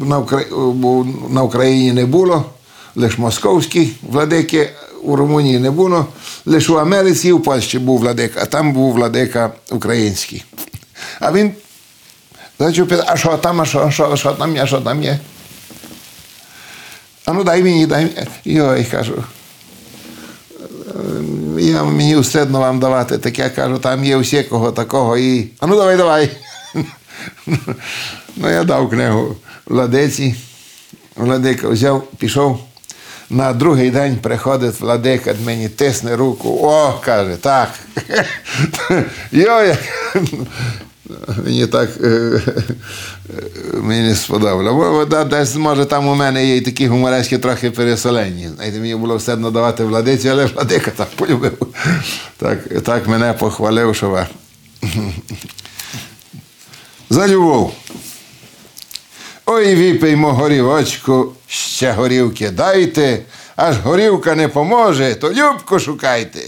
Укра- 0.00 0.72
бо 0.72 1.06
на 1.30 1.42
Україні 1.42 1.92
не 1.92 2.06
було, 2.06 2.44
лише 2.94 3.18
московські 3.20 3.92
владики 4.02 4.70
у 5.02 5.16
Румунії 5.16 5.58
не 5.58 5.70
було, 5.70 6.06
лише 6.46 6.72
у 6.72 6.76
Америці 6.76 7.28
і 7.28 7.32
в 7.32 7.42
Польщі 7.42 7.78
був 7.78 7.98
владика, 7.98 8.40
а 8.42 8.46
там 8.46 8.72
був 8.72 8.92
владика 8.92 9.52
український. 9.70 10.44
А 11.20 11.32
він 11.32 11.52
почав 12.56 12.88
питати, 12.88 13.08
а 13.12 13.16
що 13.16 13.36
там, 13.36 13.60
а 13.60 13.64
що, 13.64 13.90
що, 13.90 14.16
що 14.16 14.32
там 14.32 14.56
є, 14.56 14.66
що 14.66 14.80
там 14.80 15.02
є? 15.02 15.18
А 17.24 17.32
ну 17.32 17.44
дай 17.44 17.62
мені, 17.62 17.86
дай 17.86 18.04
мені. 18.04 18.28
Йой, 18.44 18.84
кажу. 18.84 19.24
Я 21.58 21.84
мені 21.84 22.16
встидно 22.16 22.60
вам 22.60 22.80
давати 22.80 23.18
таке, 23.18 23.50
кажу, 23.50 23.78
там 23.78 24.04
є 24.04 24.16
всякого 24.16 24.72
такого 24.72 25.16
і. 25.16 25.48
А 25.60 25.66
ну 25.66 25.76
давай, 25.76 25.96
давай. 25.96 26.30
ну, 28.36 28.50
я 28.50 28.64
дав 28.64 28.90
книгу 28.90 29.36
владиці. 29.66 30.34
Владика 31.16 31.68
взяв, 31.68 32.02
пішов. 32.18 32.60
На 33.30 33.52
другий 33.52 33.90
день 33.90 34.16
приходить 34.16 34.80
владика, 34.80 35.34
мені 35.44 35.68
тисне 35.68 36.16
руку. 36.16 36.58
О, 36.62 37.00
каже, 37.04 37.36
так. 37.36 37.68
Мені 41.44 41.66
так 41.66 41.90
е, 42.04 42.06
е, 42.06 42.40
мені 43.82 44.14
сподобало. 44.14 45.04
Десь, 45.04 45.56
може, 45.56 45.84
там 45.84 46.08
у 46.08 46.14
мене 46.14 46.46
є 46.46 46.60
такі 46.60 46.86
гуморески 46.86 47.38
трохи 47.38 47.70
переселені. 47.70 48.48
Знаєте, 48.56 48.80
мені 48.80 48.94
було 48.94 49.16
все 49.16 49.32
одно 49.32 49.50
давати 49.50 49.84
владиці, 49.84 50.28
але 50.28 50.46
владика 50.46 50.90
так 50.90 51.08
полюбив. 51.16 51.52
Так, 52.36 52.58
так 52.84 53.08
мене 53.08 53.32
похвалив, 53.32 53.96
що. 53.96 54.26
За 57.10 57.28
любов. 57.28 57.74
Ой, 59.54 59.74
віпиймо 59.74 60.32
горівочку, 60.32 61.32
ще 61.46 61.92
горівки 61.92 62.50
дайте, 62.50 63.22
аж 63.56 63.78
горівка 63.78 64.34
не 64.34 64.48
поможе, 64.48 65.14
то 65.14 65.32
любку 65.32 65.78
шукайте. 65.78 66.40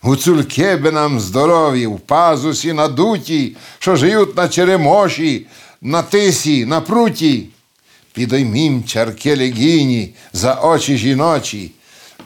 Гуцульки 0.00 0.76
би 0.76 0.90
нам 0.90 1.20
здорові, 1.20 1.86
в 1.86 2.00
пазусі 2.00 2.72
надуті, 2.72 3.56
що 3.78 3.96
живуть 3.96 4.36
на 4.36 4.48
черемоші, 4.48 5.46
на 5.82 6.02
тисі, 6.02 6.66
на 6.66 6.80
пруті. 6.80 7.48
Підоймім 8.12 8.84
чарки 8.84 9.36
легіні 9.36 10.14
за 10.32 10.54
очі 10.54 10.96
жіночі, 10.96 11.72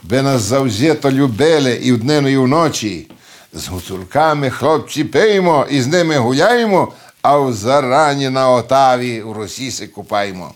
би 0.02 0.22
нас 0.22 0.42
завзято 0.42 1.10
любили 1.10 1.80
і 1.82 1.92
вднину, 1.92 2.28
і 2.28 2.36
вночі. 2.36 3.06
З 3.52 3.68
гуцулками 3.68 4.50
хлопці 4.50 5.04
пиймо 5.04 5.66
і 5.70 5.80
з 5.80 5.86
ними 5.86 6.16
гуляємо, 6.16 6.92
а 7.24 7.38
в 7.38 7.52
зарані 7.52 8.30
на 8.30 8.50
отаві 8.50 9.22
у 9.22 9.32
росіси 9.32 9.86
купаємо. 9.86 10.54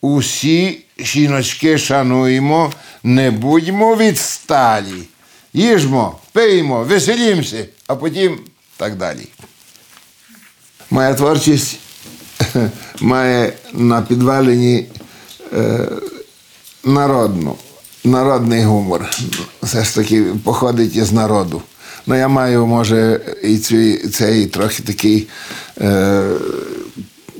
Усі 0.00 0.84
жіночки 0.98 1.78
шануємо, 1.78 2.72
не 3.02 3.30
будьмо 3.30 3.96
відсталі. 3.96 5.02
Їжмо, 5.52 6.18
пиймо, 6.32 6.84
веселімося, 6.84 7.66
а 7.86 7.96
потім 7.96 8.40
так 8.76 8.96
далі. 8.96 9.28
Моя 10.90 11.14
творчість 11.14 11.78
має 13.00 13.52
на 13.72 14.02
підвалині 14.02 14.86
е, 15.52 15.88
народну, 16.84 17.56
народний 18.04 18.64
гумор. 18.64 19.10
Все 19.62 19.84
ж 19.84 19.94
таки 19.94 20.24
походить 20.44 20.96
із 20.96 21.12
народу. 21.12 21.62
Ну, 22.08 22.14
я 22.14 22.28
маю, 22.28 22.66
може, 22.66 23.20
і 23.42 23.58
цей, 23.58 24.08
цей 24.08 24.46
трохи 24.46 24.82
такий, 24.82 25.28
е, 25.80 26.28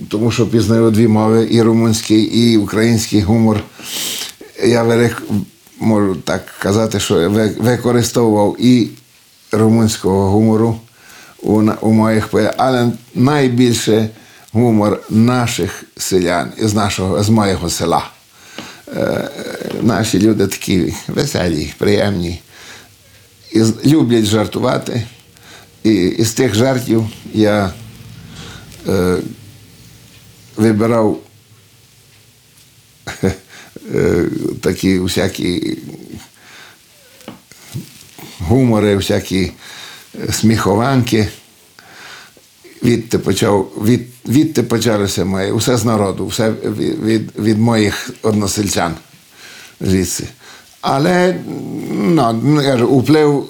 тому 0.09 0.31
що 0.31 0.47
пізнаю 0.47 0.91
дві 0.91 1.09
мови, 1.09 1.49
і 1.51 1.63
румунський, 1.63 2.23
і 2.23 2.57
український 2.57 3.21
гумор. 3.21 3.61
Я 4.65 4.83
велик, 4.83 5.23
можу 5.81 6.15
так 6.15 6.47
казати, 6.59 7.01
що 7.01 7.31
використовував 7.59 8.57
і 8.59 8.89
румунського 9.53 10.31
гумору 10.31 10.77
у, 11.43 11.63
у 11.81 11.93
моїх 11.93 12.29
поездах, 12.29 12.55
але 12.59 12.89
найбільше 13.15 14.09
гумор 14.53 15.03
наших 15.11 15.85
селян 15.97 16.53
із 16.59 16.75
нашого, 16.75 17.23
з 17.23 17.29
моєго 17.29 17.71
села. 17.71 18.11
Е, 18.97 19.31
наші 19.83 20.19
люди 20.19 20.47
такі 20.47 20.95
веселі, 21.09 21.75
приємні, 21.79 22.41
і 23.57 23.89
люблять 23.89 24.25
жартувати. 24.25 25.07
І 25.83 25.95
із 25.95 26.33
тих 26.33 26.55
жартів 26.55 27.07
я 27.35 27.73
е, 28.89 29.17
вибирав 30.57 31.19
е, 33.95 34.25
такі 34.61 34.99
всякі 34.99 35.79
гумори, 38.39 38.97
всякі 38.97 39.53
е, 40.29 40.33
сміхованки. 40.33 41.29
Відти 42.83 43.19
почав, 43.19 43.73
від, 43.83 44.01
відти 44.29 44.63
почалося 44.63 45.25
моє, 45.25 45.53
все 45.53 45.77
з 45.77 45.85
народу, 45.85 46.27
все 46.27 46.51
від, 46.51 47.39
від, 47.39 47.59
моїх 47.59 48.11
односельчан 48.23 48.95
звідси. 49.81 50.29
Але 50.81 51.37
ну, 51.93 52.35
ж, 52.63 52.85
вплив 52.85 53.49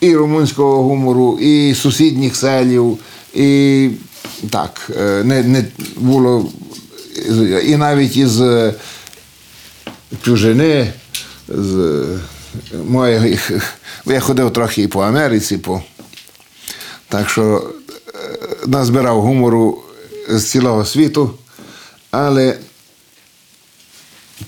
і 0.00 0.16
румунського 0.16 0.82
гумору, 0.82 1.38
і 1.40 1.74
сусідніх 1.74 2.36
селів, 2.36 2.98
і 3.34 3.90
так, 4.50 4.90
не, 5.24 5.42
не 5.42 5.64
було. 5.96 6.46
І 7.64 7.76
навіть 7.76 8.16
із 8.16 8.42
чужини, 10.22 10.92
з 11.48 12.06
моїх. 12.88 13.50
Я 14.06 14.20
ходив 14.20 14.52
трохи 14.52 14.82
і 14.82 14.86
по 14.86 15.00
Америці, 15.00 15.56
по, 15.56 15.82
так 17.08 17.30
що 17.30 17.70
назбирав 18.66 19.20
гумору 19.20 19.82
з 20.28 20.44
цілого 20.44 20.84
світу, 20.84 21.30
але 22.10 22.56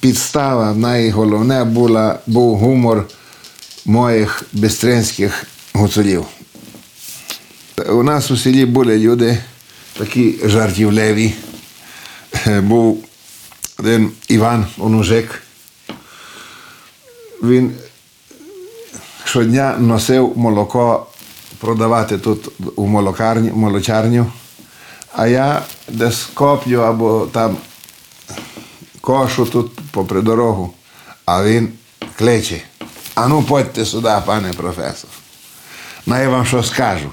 підстава 0.01 0.75
найголовне 0.75 1.65
була, 1.65 2.19
був 2.27 2.59
гумор 2.59 3.07
моїх 3.85 4.43
бестринських 4.53 5.45
гуцулів. 5.75 6.25
У 7.89 8.03
нас 8.03 8.31
у 8.31 8.37
селі 8.37 8.67
були 8.67 8.99
люди 8.99 9.39
такі 9.99 10.39
жартівливі. 10.45 11.35
Е, 12.47 12.61
Був 12.61 13.05
один 13.79 14.11
Іван 14.29 14.67
Онужик. 14.79 15.43
Він 17.43 17.73
щодня 19.25 19.77
носив 19.79 20.33
молоко 20.37 21.07
продавати 21.59 22.19
тут 22.19 22.49
у 22.77 22.87
молокарні, 22.87 23.51
молочарню, 23.51 24.27
а 25.13 25.27
я 25.27 25.63
десь 25.89 26.29
коплю 26.35 26.81
або 26.81 27.27
там 27.33 27.57
кошу 29.11 29.45
тут 29.45 29.73
попри 29.91 30.21
дорогу, 30.21 30.75
а 31.27 31.45
він 31.45 31.69
кличе. 32.19 32.63
А 33.15 33.29
ну 33.29 33.43
подьте 33.43 33.85
сюди, 33.85 34.13
пане 34.27 34.53
професор. 34.53 35.11
Ну, 36.07 36.21
я 36.23 36.29
вам 36.29 36.47
що 36.47 36.63
скажу. 36.63 37.11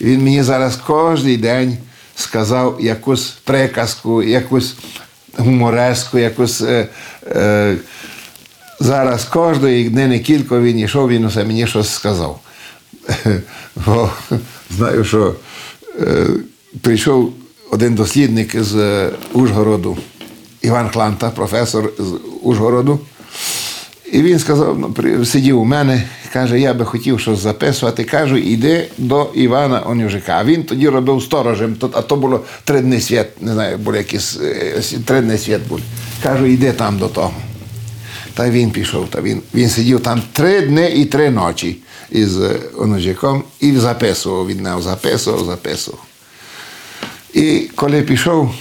Він 0.00 0.24
мені 0.24 0.42
зараз 0.42 0.76
кожен 0.86 1.40
день 1.40 1.78
сказав 2.16 2.78
якусь 2.80 3.30
приказку, 3.44 4.22
якусь 4.22 4.76
гумореску, 5.36 6.18
якусь. 6.18 6.60
Е, 6.60 6.88
е, 7.26 7.76
зараз 8.80 9.24
кожної 9.24 9.88
днини 9.88 10.18
кілька 10.18 10.60
він 10.60 10.78
йшов, 10.78 11.08
він 11.08 11.24
усе 11.24 11.44
мені 11.44 11.66
щось 11.66 11.90
сказав. 11.90 12.40
Бо 13.86 14.10
знаю, 14.70 15.04
що 15.04 15.34
е, 16.00 16.26
прийшов 16.80 17.32
один 17.70 17.94
дослідник 17.94 18.62
з 18.62 19.08
Ужгороду, 19.32 19.98
Іван 20.62 20.88
Хланта, 20.90 21.30
професор 21.30 21.92
з 21.98 22.12
Ужгороду. 22.42 23.00
І 24.12 24.22
він 24.22 24.38
сказав, 24.38 24.78
ну, 24.78 25.24
сидів 25.24 25.60
у 25.60 25.64
мене, 25.64 26.02
каже, 26.32 26.60
я 26.60 26.74
би 26.74 26.84
хотів 26.84 27.20
щось 27.20 27.38
записувати. 27.38 28.04
Кажу, 28.04 28.36
іди 28.36 28.88
до 28.98 29.30
Івана 29.34 29.82
Онюжика. 29.86 30.32
А 30.40 30.44
він 30.44 30.62
тоді 30.64 30.88
робив 30.88 31.22
сторожем, 31.22 31.76
а 31.92 32.02
то 32.02 32.16
було 32.16 32.40
три 32.64 32.80
дні 32.80 33.00
світ, 33.00 33.26
не 33.42 33.52
знаю, 33.52 33.78
були 33.78 33.98
якісь 33.98 34.38
е, 34.42 34.82
сі- 34.82 34.98
три 34.98 35.20
дні 35.20 35.38
світ 35.38 35.60
був. 35.68 35.80
Кажу, 36.22 36.46
іди 36.46 36.72
там 36.72 36.98
до 36.98 37.08
того. 37.08 37.32
Та 38.34 38.50
він 38.50 38.70
пішов, 38.70 39.08
та 39.10 39.20
він, 39.20 39.42
він 39.54 39.68
сидів 39.70 40.00
там 40.00 40.22
три 40.32 40.60
дні 40.60 40.86
і 40.88 41.04
три 41.04 41.30
ночі 41.30 41.78
із 42.10 42.40
е, 42.40 42.56
Онуджиком 42.78 43.42
і 43.60 43.72
записував 43.76 44.50
нього, 44.50 44.82
записував, 44.82 45.44
записував. 45.44 46.00
І 47.34 47.70
коли 47.74 48.02
пішов, 48.02 48.54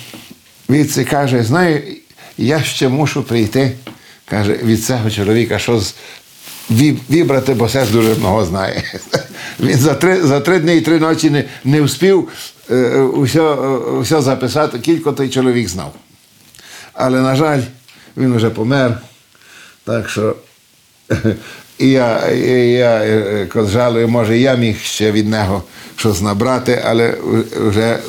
він 0.70 0.88
це 0.88 1.04
каже, 1.04 1.44
знає, 1.44 1.84
я 2.38 2.64
ще 2.64 2.90
мушу 2.90 3.24
прийти, 3.24 3.72
каже, 4.26 4.54
від 4.64 4.86
цього 4.86 5.12
чоловіка 5.12 5.60
щось 5.60 5.96
ві- 6.72 6.98
вибрати, 7.10 7.54
бо 7.54 7.66
все 7.66 7.86
дуже 7.86 8.16
много 8.16 8.46
знає. 8.46 8.84
Він 9.60 9.78
за 9.78 9.94
три, 9.94 10.22
за 10.22 10.40
три 10.40 10.60
дні 10.60 10.78
і 10.78 10.82
три 10.82 11.00
ночі 11.00 11.30
не, 11.30 11.44
не 11.64 11.82
встиг 11.82 12.18
е, 12.72 13.00
усе, 13.00 13.40
е, 13.40 13.56
усе 13.78 14.22
записати, 14.22 14.80
кілько 14.80 15.12
той 15.12 15.30
чоловік 15.30 15.70
знав. 15.70 15.94
Але, 16.94 17.22
на 17.22 17.36
жаль, 17.36 17.62
він 18.18 18.36
вже 18.36 18.50
помер. 18.50 19.02
Так 19.84 20.10
що 20.10 20.36
і 21.78 21.90
я, 21.90 22.28
і 22.28 22.72
я 22.72 22.96
е, 22.96 23.48
жалую, 23.56 24.08
може, 24.08 24.38
я 24.38 24.56
міг 24.56 24.80
ще 24.82 25.12
від 25.12 25.30
нього 25.30 25.64
щось 25.96 26.22
набрати, 26.22 26.82
але 26.86 27.18
вже 27.56 28.00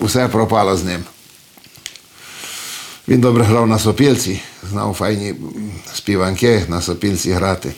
все 0.00 0.28
пропало 0.28 0.76
з 0.76 0.84
ним. 0.84 1.04
Він 3.08 3.20
добре 3.20 3.44
грав 3.44 3.66
на 3.66 3.78
сопілці, 3.78 4.40
знав 4.70 4.94
файні 4.98 5.34
співанки 5.94 6.62
на 6.68 6.80
сопілці 6.80 7.30
грати. 7.30 7.72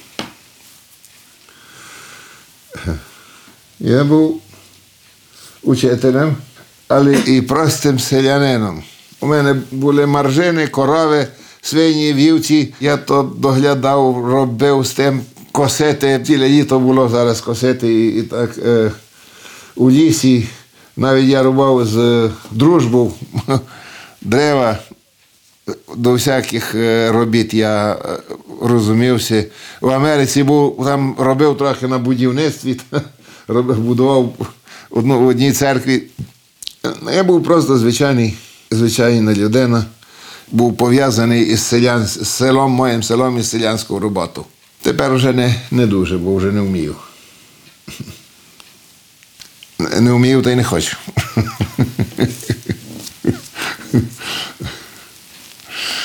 Я 3.81 4.05
був 4.05 4.41
учителем, 5.63 6.37
але 6.89 7.19
і 7.27 7.43
простим 7.43 7.99
селянином. 7.99 8.83
У 9.21 9.27
мене 9.27 9.57
були 9.71 10.07
маржини, 10.07 10.69
корови, 10.69 11.27
свині, 11.61 12.13
вівці. 12.13 12.75
Я 12.81 12.97
то 12.97 13.23
доглядав, 13.23 14.31
робив 14.31 14.87
з 14.87 14.93
тим 14.93 15.21
косити. 15.53 16.23
Ціле 16.27 16.49
літо 16.49 16.79
було 16.79 17.09
зараз 17.09 17.41
косити 17.41 17.95
і, 17.95 18.19
і 18.19 18.23
так 18.23 18.59
е, 18.59 18.93
у 19.77 19.91
лісі. 19.91 20.49
Навіть 20.97 21.29
я 21.29 21.43
рубав 21.43 21.87
з 21.87 21.97
е, 21.97 22.31
дружбу 22.51 23.15
дерева. 24.23 24.79
До 25.97 26.13
всяких 26.13 26.75
е, 26.75 27.13
робіт 27.13 27.55
я 27.55 27.93
е, 27.93 28.19
розумівся. 28.63 29.45
В 29.81 29.91
Америці 29.91 30.43
був, 30.43 30.85
там 30.85 31.17
робив 31.19 31.59
трохи 31.59 31.87
на 31.87 31.99
будівництві, 31.99 32.81
будував 33.49 34.33
одну, 34.91 35.21
в 35.21 35.27
одній 35.27 35.53
церкві. 35.53 36.03
Я 37.13 37.25
був 37.25 37.45
просто 37.45 37.79
звичайний, 37.79 38.37
звичайна 38.71 39.35
людина. 39.35 39.85
Був 40.53 40.77
пов'язаний 40.77 41.43
із 41.43 41.63
селян, 41.63 42.07
з 42.07 42.29
селом, 42.29 42.73
моїм 42.73 43.03
селом 43.03 43.39
із 43.39 43.51
селянською 43.51 44.01
роботою. 44.01 44.47
Тепер 44.83 45.15
вже 45.15 45.33
не, 45.33 45.55
не 45.71 45.87
дуже, 45.87 46.19
бо 46.19 46.37
вже 46.37 46.53
не 46.53 46.61
вмію. 46.61 46.95
Не 50.01 50.13
вмію 50.13 50.43
та 50.43 50.51
й 50.51 50.55
не 50.55 50.65
хочу. 50.65 50.97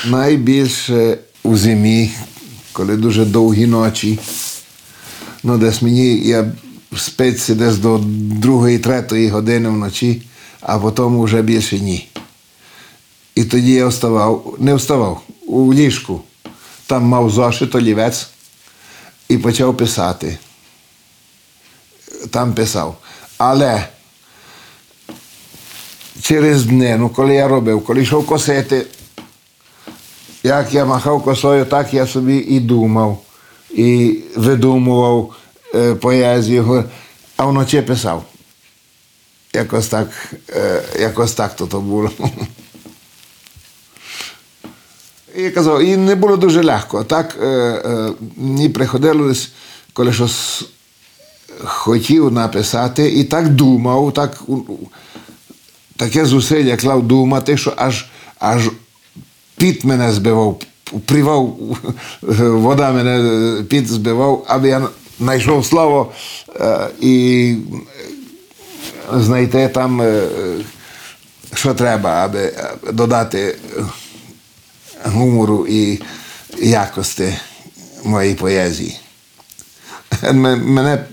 Найбільше 0.06 1.18
у 1.44 1.58
зимі, 1.58 2.12
коли 2.74 2.98
дуже 2.98 3.26
довгі 3.26 3.66
ночі. 3.66 4.20
Ну, 5.44 5.58
десь 5.58 5.82
мені 5.82 6.18
я 6.18 6.52
спиться 6.98 7.56
десь 7.56 7.78
до 7.78 8.02
другої, 8.42 8.80
третьої 8.80 9.30
години 9.30 9.70
вночі, 9.70 10.22
а 10.62 10.80
потім 10.80 11.22
вже 11.22 11.42
більше 11.42 11.80
ні. 11.80 12.08
І 13.36 13.44
тоді 13.44 13.74
я 13.74 13.88
вставав, 13.88 14.56
не 14.60 14.76
вставав 14.76 15.22
у 15.48 15.74
ліжку. 15.74 16.22
Там 16.86 17.04
мав 17.04 17.30
зошит 17.30 17.76
олівець 17.76 18.28
і 19.30 19.38
почав 19.38 19.78
писати. 19.78 20.38
Там 22.30 22.54
писав. 22.54 22.98
Але 23.38 23.88
через 26.22 26.66
днину, 26.66 27.10
коли 27.10 27.34
я 27.34 27.48
робив, 27.48 27.86
коли 27.86 28.02
йшов 28.02 28.26
косити, 28.26 28.86
як 30.44 30.74
я 30.74 30.86
махав 30.86 31.24
косою, 31.24 31.66
так 31.66 31.94
я 31.94 32.08
собі 32.08 32.38
і 32.38 32.60
думав, 32.60 33.22
і 33.70 34.20
видумував 34.36 35.36
е, 35.76 35.96
поезію, 35.96 36.84
а 37.38 37.46
вночі 37.46 37.82
писав. 37.82 38.24
Якось 39.54 39.88
так, 39.88 40.34
е, 40.50 40.84
якось 41.00 41.34
так 41.34 41.56
то, 41.56 41.68
то 41.68 41.82
було. 41.82 42.12
І 45.36 45.50
казав, 45.50 45.84
і 45.84 45.98
не 45.98 46.16
було 46.16 46.38
дуже 46.38 46.64
легко. 46.64 47.04
Так 47.04 47.38
е, 47.42 48.12
мені 48.38 48.70
приходилось, 48.70 49.52
коли 49.94 50.14
щось 50.14 50.64
хотів 51.64 52.32
написати, 52.32 53.10
і 53.10 53.24
так 53.24 53.50
думав, 53.50 54.14
так, 54.14 54.42
таке 55.98 56.26
зусилля 56.26 56.78
клав 56.78 57.04
думати, 57.04 57.58
що 57.58 57.74
аж, 57.78 58.06
аж 58.40 58.70
піт 59.62 59.84
мене 59.84 60.12
збивав, 60.12 60.62
привав, 61.06 61.58
вода 62.38 62.92
мене 62.92 63.64
піт 63.64 63.88
збивав, 63.88 64.46
аби 64.48 64.70
я 64.70 64.88
знайшов 65.20 65.66
слово 65.66 66.12
е, 66.60 66.88
і 67.02 67.56
знайти 69.14 69.68
там, 69.68 70.02
що 71.54 71.74
треба, 71.74 72.10
аби 72.10 72.54
додати 72.94 73.56
гумору 75.04 75.68
і 75.70 76.02
якості 76.58 77.38
моєї 78.04 78.36
поезії. 78.36 79.00
Мене, 80.34 81.06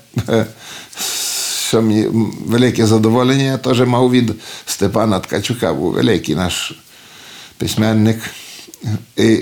що 1.68 1.82
мені 1.82 2.06
велике 2.46 2.86
задоволення, 2.86 3.44
я 3.44 3.58
теж 3.58 3.80
мав 3.80 4.10
від 4.10 4.34
Степана 4.66 5.20
Ткачука, 5.20 5.72
був 5.72 5.92
великий 5.92 6.34
наш 6.34 6.72
письменник. 7.58 8.20
І 9.16 9.40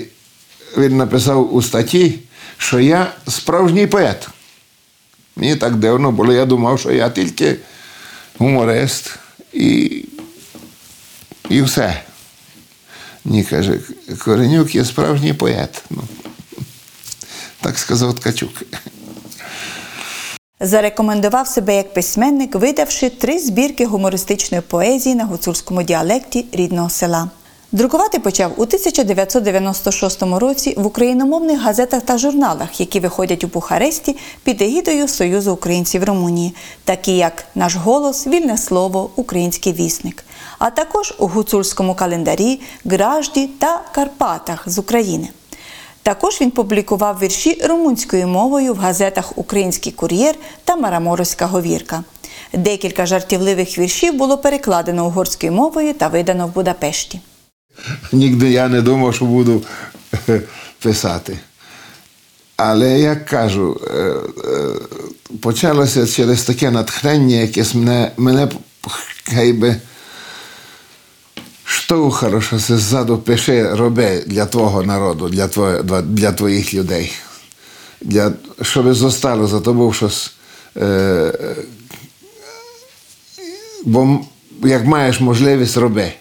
він 0.77 0.97
написав 0.97 1.55
у 1.55 1.61
статті, 1.61 2.19
що 2.57 2.79
я 2.79 3.13
справжній 3.27 3.87
поет. 3.87 4.27
Мені 5.35 5.55
так 5.55 5.75
дивно 5.75 6.11
було, 6.11 6.33
я 6.33 6.45
думав, 6.45 6.79
що 6.79 6.91
я 6.91 7.09
тільки 7.09 7.55
гуморист 8.37 9.19
і, 9.53 10.05
і 11.49 11.61
все. 11.61 12.01
Ні, 13.25 13.43
каже, 13.43 13.79
Коренюк 14.25 14.75
є 14.75 14.85
справжній 14.85 15.33
поет. 15.33 15.83
Ну, 15.89 16.03
Так 17.61 17.77
сказав 17.77 18.15
Ткачук. 18.15 18.63
Зарекомендував 20.59 21.47
себе 21.47 21.75
як 21.75 21.93
письменник, 21.93 22.55
видавши 22.55 23.09
три 23.09 23.39
збірки 23.39 23.85
гумористичної 23.85 24.61
поезії 24.61 25.15
на 25.15 25.25
гуцульському 25.25 25.83
діалекті 25.83 26.45
рідного 26.51 26.89
села. 26.89 27.29
Друкувати 27.71 28.19
почав 28.19 28.51
у 28.57 28.61
1996 28.61 30.23
році 30.23 30.73
в 30.77 30.85
україномовних 30.85 31.61
газетах 31.61 32.01
та 32.01 32.17
журналах, 32.17 32.79
які 32.79 32.99
виходять 32.99 33.43
у 33.43 33.47
Бухаресті 33.47 34.17
під 34.43 34.61
егідою 34.61 35.07
Союзу 35.07 35.53
українців 35.53 36.03
Румунії, 36.03 36.55
такі 36.83 37.17
як 37.17 37.45
Наш 37.55 37.75
голос, 37.75 38.27
Вільне 38.27 38.57
слово, 38.57 39.09
Український 39.15 39.73
вісник, 39.73 40.23
а 40.59 40.69
також 40.69 41.13
у 41.19 41.27
гуцульському 41.27 41.95
календарі, 41.95 42.61
Гражді 42.85 43.47
та 43.47 43.81
Карпатах 43.91 44.69
з 44.69 44.77
України. 44.77 45.29
Також 46.03 46.41
він 46.41 46.51
публікував 46.51 47.19
вірші 47.21 47.61
румунською 47.65 48.27
мовою 48.27 48.73
в 48.73 48.77
газетах 48.77 49.37
Український 49.37 49.91
кур'єр 49.91 50.35
та 50.63 50.75
Мараморська 50.75 51.45
говірка. 51.45 52.03
Декілька 52.53 53.05
жартівливих 53.05 53.77
віршів 53.77 54.13
було 54.13 54.37
перекладено 54.37 55.05
угорською 55.05 55.51
мовою 55.51 55.93
та 55.93 56.07
видано 56.07 56.47
в 56.47 56.53
Будапешті. 56.53 57.21
Нігде 58.11 58.49
я 58.49 58.67
не 58.67 58.81
думав, 58.81 59.15
що 59.15 59.25
буду 59.25 59.63
писати. 60.81 61.37
Але 62.57 62.99
як 62.99 63.25
кажу, 63.25 63.81
е, 63.87 63.97
е, 63.97 64.15
почалося 65.41 66.07
через 66.07 66.43
таке 66.43 66.71
натхнення, 66.71 67.35
якесь 67.35 67.75
мене, 67.75 68.11
мене 68.17 68.47
хай 69.23 69.53
би 69.53 69.75
штовхало, 71.63 72.41
що 72.41 72.59
це 72.59 72.77
ззаду 72.77 73.17
пиши, 73.17 73.75
роби 73.75 74.23
для 74.27 74.45
твого 74.45 74.83
народу, 74.83 75.29
для, 75.29 75.47
твоє, 75.47 75.81
для 76.03 76.31
твоїх 76.31 76.73
людей. 76.73 77.13
Для, 78.01 78.31
щоб 78.61 78.93
зостало 78.93 79.47
за 79.47 79.59
тобою 79.59 79.93
щось. 79.93 80.33
Е, 80.77 81.55
бо 83.85 84.19
як 84.63 84.85
маєш 84.85 85.19
можливість, 85.19 85.77
роби. 85.77 86.13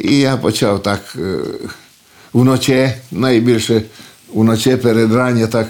І 0.00 0.18
я 0.18 0.36
почав 0.36 0.82
так 0.82 1.00
е, 1.16 1.38
вночі, 2.32 2.92
найбільше 3.10 3.82
вночі 4.34 4.76
перед 4.76 5.14
рання 5.14 5.46
так 5.46 5.68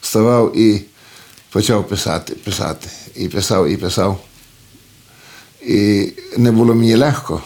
вставав 0.00 0.56
і 0.56 0.82
почав 1.50 1.88
писати, 1.88 2.34
писати. 2.34 2.88
І 3.14 3.28
писав, 3.28 3.68
і 3.68 3.76
писав. 3.76 4.20
І 5.66 6.12
не 6.36 6.52
було 6.52 6.74
мені 6.74 6.96
легко 6.96 7.42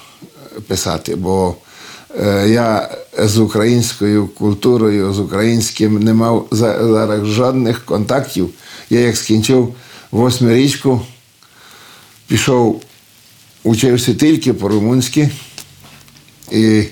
писати, 0.67 1.17
бо 1.17 1.57
е, 2.21 2.49
я 2.49 2.97
з 3.19 3.39
українською 3.39 4.27
культурою, 4.27 5.13
з 5.13 5.21
українським 5.21 5.99
не 5.99 6.15
мав 6.15 6.49
зараз 6.51 7.27
жодних 7.27 7.85
контактів. 7.85 8.51
Я 8.91 9.01
як 9.01 9.17
скінчив 9.17 9.75
восьмирічку, 10.11 11.01
пішов, 12.27 12.83
учився 13.65 14.15
тільки 14.15 14.53
по-румунськи. 14.53 15.31
І 16.51 16.85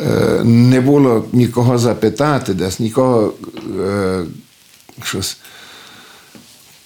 е, 0.00 0.40
не 0.44 0.80
було 0.80 1.24
нікого 1.32 1.78
запитати, 1.78 2.54
десь 2.54 2.80
нікого 2.80 3.32
е, 3.80 4.24
щось. 5.02 5.36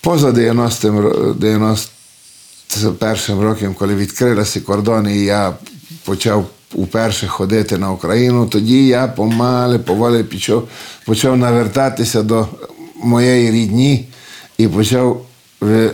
Поза 0.00 0.31
90-м, 0.31 1.35
91 1.38 3.40
роком, 3.40 3.74
коли 3.74 3.94
відкрилися 3.94 4.61
кордони, 4.61 5.16
і 5.16 5.24
я 5.24 5.55
почав 6.05 6.46
уперше 6.74 7.26
ходити 7.26 7.78
на 7.78 7.92
Україну, 7.92 8.46
тоді 8.46 8.87
я 8.87 9.09
помале, 9.09 9.78
поволі 9.78 10.22
почав, 10.22 10.68
почав 11.07 11.37
навертатися 11.37 12.22
до 12.22 12.48
моєї 13.02 13.50
рідні 13.50 14.09
і 14.59 14.68
почав 14.68 15.26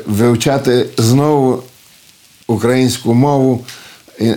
вивчати 0.06 0.86
знову 0.98 1.62
українську 2.46 3.14
мову 3.14 3.64
і, 4.20 4.32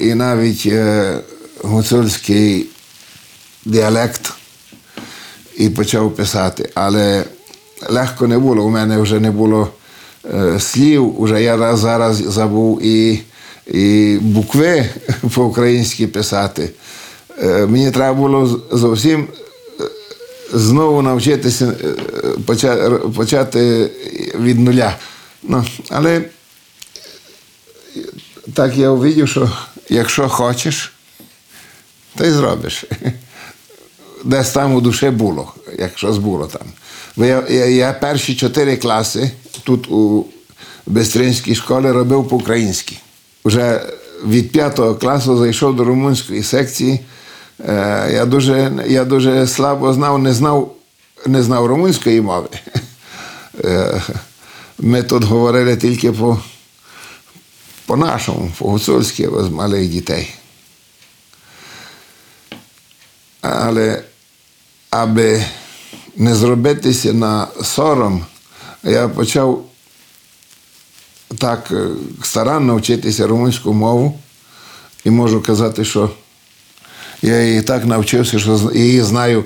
і 0.00 0.14
навіть 0.14 0.62
е, 0.66 1.18
гуцульський 1.62 2.66
діалект 3.64 4.32
і 5.56 5.68
почав 5.70 6.14
писати. 6.14 6.70
Але 6.74 7.24
легко 7.88 8.26
не 8.26 8.38
було. 8.38 8.64
У 8.64 8.70
мене 8.70 9.00
вже 9.00 9.20
не 9.20 9.30
було 9.30 9.68
е, 10.34 10.60
слів, 10.60 11.14
вже 11.22 11.42
я 11.42 11.56
раз 11.56 11.78
зараз 11.78 12.16
забув 12.16 12.82
і, 12.82 13.20
і 13.66 14.18
букви 14.20 14.88
по-українськи 15.34 16.06
писати. 16.06 16.70
Е, 17.42 17.66
мені 17.66 17.90
треба 17.90 18.14
було 18.14 18.60
зовсім 18.72 19.28
е, 19.80 19.84
знову 20.52 21.02
навчитися 21.02 21.72
е, 21.84 21.94
почати, 22.46 22.90
почати 23.16 23.90
від 24.40 24.60
нуля. 24.60 24.96
Ну, 25.42 25.64
але 25.90 26.22
так 28.54 28.76
я 28.76 28.90
увидів, 28.90 29.28
що 29.28 29.50
якщо 29.88 30.28
хочеш, 30.28 30.92
то 32.16 32.26
й 32.26 32.30
зробиш. 32.30 32.84
Десь 34.24 34.50
там 34.50 34.74
у 34.74 34.80
душі 34.80 35.10
було, 35.10 35.52
якщо 35.78 36.12
було 36.12 36.46
там. 36.46 36.66
Бо 37.16 37.24
я, 37.24 37.44
я, 37.48 37.66
я 37.66 37.92
перші 37.92 38.36
чотири 38.36 38.76
класи 38.76 39.30
тут 39.64 39.90
у 39.90 40.26
Бестринській 40.86 41.54
школі 41.54 41.90
робив 41.90 42.28
по-українськи. 42.28 42.96
Уже 43.44 43.80
від 44.26 44.52
п'ятого 44.52 44.94
класу 44.94 45.36
зайшов 45.36 45.76
до 45.76 45.84
румунської 45.84 46.42
секції. 46.42 47.00
Е, 47.68 48.10
я, 48.12 48.24
дуже, 48.24 48.72
я 48.86 49.04
дуже 49.04 49.46
слабо 49.46 49.92
знав, 49.92 50.18
не 50.18 50.32
знав, 50.32 50.74
не 51.26 51.42
знав 51.42 51.66
румунської 51.66 52.20
мови. 52.20 52.48
Е, 53.64 54.02
ми 54.78 55.02
тут 55.02 55.24
говорили 55.24 55.76
тільки 55.76 56.12
по, 56.12 56.38
по-нашому, 57.88 58.52
по-гуцульськи 58.58 59.28
з 59.40 59.48
малих 59.48 59.88
дітей. 59.88 60.34
Але 63.40 64.02
аби 64.90 65.44
не 66.16 66.34
зробитися 66.34 67.12
на 67.12 67.48
сором, 67.62 68.26
я 68.84 69.08
почав 69.08 69.64
так 71.38 71.68
е, 71.70 71.86
старанно 72.22 72.76
вчитися 72.76 73.26
румунську 73.26 73.72
мову 73.72 74.18
і 75.04 75.10
можу 75.10 75.42
казати, 75.42 75.84
що 75.84 76.10
я 77.22 77.42
її 77.42 77.62
так 77.62 77.84
навчився, 77.84 78.38
що 78.38 78.70
її 78.74 79.02
знаю 79.02 79.44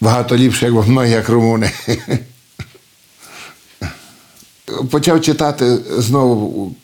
багато 0.00 0.36
ліпше, 0.36 0.66
як 0.66 0.86
многі, 0.86 1.10
як 1.10 1.28
румуни. 1.28 1.70
Почав 4.90 5.20
читати 5.20 5.78
знову 5.98 6.74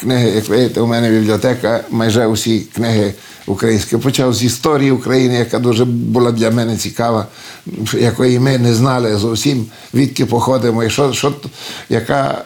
книги, 0.00 0.30
як 0.30 0.48
видите, 0.48 0.80
у 0.80 0.86
мене 0.86 1.10
бібліотека, 1.10 1.84
майже 1.90 2.26
усі 2.26 2.60
книги 2.60 3.14
українські. 3.46 3.96
Почав 3.96 4.34
з 4.34 4.42
історії 4.42 4.90
України, 4.90 5.34
яка 5.34 5.58
дуже 5.58 5.84
була 5.84 6.32
для 6.32 6.50
мене 6.50 6.76
цікава, 6.76 7.26
якої 7.92 8.38
ми 8.38 8.58
не 8.58 8.74
знали 8.74 9.16
зовсім, 9.16 9.66
відки 9.94 10.26
походимо, 10.26 10.84
і 10.84 10.90
що, 10.90 11.12
що, 11.12 11.34
яка 11.88 12.44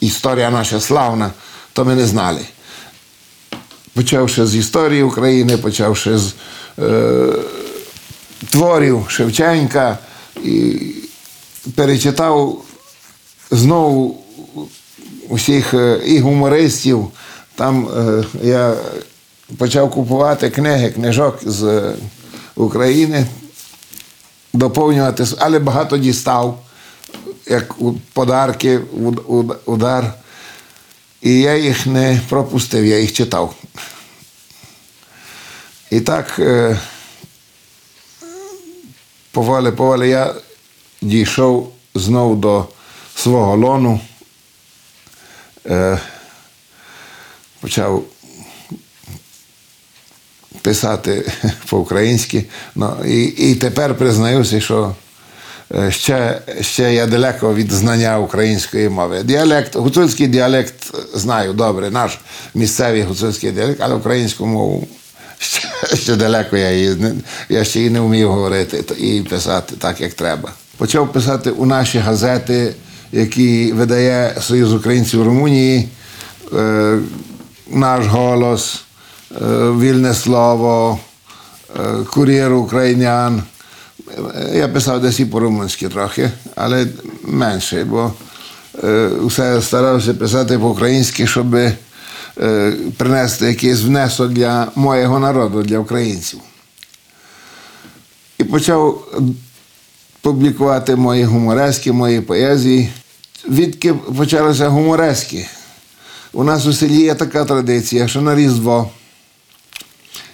історія 0.00 0.50
наша 0.50 0.80
славна, 0.80 1.30
то 1.72 1.84
ми 1.84 1.94
не 1.94 2.06
знали. 2.06 2.40
Почавши 3.94 4.46
з 4.46 4.56
історії 4.56 5.02
України, 5.02 5.56
почавши 5.56 6.18
з 6.18 6.34
е, 6.78 7.32
творів 8.50 9.04
Шевченка, 9.08 9.98
і 10.44 10.80
перечитав 11.74 12.64
знову 13.50 14.24
усіх 15.28 15.74
е, 15.74 16.00
і 16.06 16.18
гумористів. 16.18 17.08
Там 17.54 17.88
е, 17.88 18.24
я 18.42 18.74
почав 19.58 19.90
купувати 19.90 20.50
книги, 20.50 20.90
книжок 20.90 21.38
з 21.42 21.62
е, 21.64 21.94
України, 22.56 23.26
доповнювати, 24.52 25.24
але 25.38 25.58
багато 25.58 25.98
дістав, 25.98 26.60
як 27.46 27.74
подарки, 28.12 28.78
уд- 28.78 29.24
уд- 29.24 29.56
удар. 29.64 30.14
І 31.22 31.40
я 31.40 31.56
їх 31.56 31.86
не 31.86 32.20
пропустив, 32.28 32.84
я 32.84 32.98
їх 32.98 33.12
читав. 33.12 33.54
І 35.90 36.00
так, 36.00 36.40
поволі, 39.32 39.70
поволі 39.70 40.08
я 40.08 40.34
дійшов 41.02 41.72
знову 41.94 42.34
до 42.36 42.66
свого 43.14 43.56
лону, 43.56 44.00
е, 45.68 45.98
почав 47.60 48.04
писати 50.62 51.32
по-українськи. 51.70 52.44
Ну, 52.74 52.96
і, 53.06 53.22
і 53.22 53.54
тепер 53.54 53.94
признаюся, 53.94 54.60
що 54.60 54.94
е, 55.74 55.90
ще, 55.90 56.40
ще 56.60 56.94
я 56.94 57.06
далеко 57.06 57.54
від 57.54 57.72
знання 57.72 58.18
української 58.18 58.88
мови. 58.88 59.22
Діалект, 59.22 59.76
гуцульський 59.76 60.26
діалект 60.26 60.94
знаю 61.14 61.52
добре, 61.52 61.90
наш 61.90 62.18
місцевий 62.54 63.02
гуцульський 63.02 63.52
діалект, 63.52 63.80
але 63.80 63.94
українську 63.94 64.46
мову 64.46 64.88
ще, 65.38 65.68
ще 65.94 66.16
далеко 66.16 66.56
я 66.56 66.70
її 66.70 66.96
я 67.48 67.64
ще 67.64 67.80
й 67.80 67.90
не 67.90 68.00
вмів 68.00 68.32
говорити 68.32 68.84
і 68.98 69.20
писати 69.20 69.74
так, 69.78 70.00
як 70.00 70.14
треба. 70.14 70.52
Почав 70.76 71.12
писати 71.12 71.50
у 71.50 71.66
наші 71.66 71.98
газети, 71.98 72.74
які 73.12 73.72
видає 73.72 74.36
Союз 74.40 74.72
українців 74.72 75.22
Румунії, 75.22 75.88
е, 76.56 76.98
наш 77.70 78.06
голос, 78.06 78.82
е, 79.32 79.44
Вільне 79.70 80.14
слово, 80.14 80.98
е, 81.76 82.04
Кур'єр 82.10 82.52
Українян. 82.52 83.42
Я 84.54 84.68
писав 84.68 85.00
десь 85.00 85.20
і 85.20 85.24
по-румунськи 85.24 85.88
трохи, 85.88 86.30
але 86.54 86.86
менше, 87.22 87.84
бо 87.84 88.12
все 89.22 89.62
старався 89.62 90.14
писати 90.14 90.58
по-українськи, 90.58 91.26
щоб 91.26 91.56
принести 92.96 93.46
якийсь 93.46 93.82
внесок 93.82 94.28
для 94.28 94.68
моєго 94.74 95.18
народу, 95.18 95.62
для 95.62 95.78
українців. 95.78 96.40
І 98.38 98.44
почав 98.44 99.04
публікувати 100.28 100.96
мої 100.96 101.24
гуморески, 101.24 101.92
мої 101.92 102.20
поезії. 102.20 102.88
Відки 103.48 103.94
почалося 103.94 104.68
гуморески. 104.68 105.46
У 106.32 106.44
нас 106.44 106.66
у 106.66 106.72
селі 106.72 107.02
є 107.02 107.14
така 107.14 107.44
традиція, 107.44 108.08
що 108.08 108.20
на 108.20 108.34
Різдво 108.34 108.90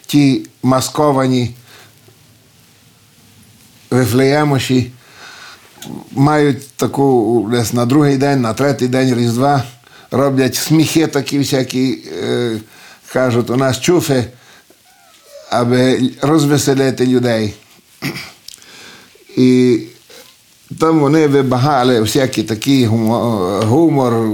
ті 0.07 0.47
масковані 0.63 1.55
вифлеємоші 3.91 4.91
мають 6.11 6.69
таку 6.77 7.49
десь 7.53 7.73
на 7.73 7.87
другий 7.87 8.17
день, 8.17 8.41
на 8.41 8.55
третій 8.55 8.89
день 8.89 9.15
Різдва 9.15 9.63
роблять 10.11 10.55
сміхи 10.55 11.07
такі 11.07 11.39
всякі, 11.39 11.99
е, 12.23 12.57
кажуть, 13.13 13.51
у 13.51 13.57
нас 13.57 13.81
чуфи, 13.81 14.25
аби 15.51 16.11
розвеселити 16.23 17.07
людей. 17.07 17.55
І 19.37 19.79
там 20.81 21.01
вони 21.01 21.27
вибагали 21.27 22.01
всякий 22.01 22.45
такий 22.45 22.87
гумор, 22.87 24.29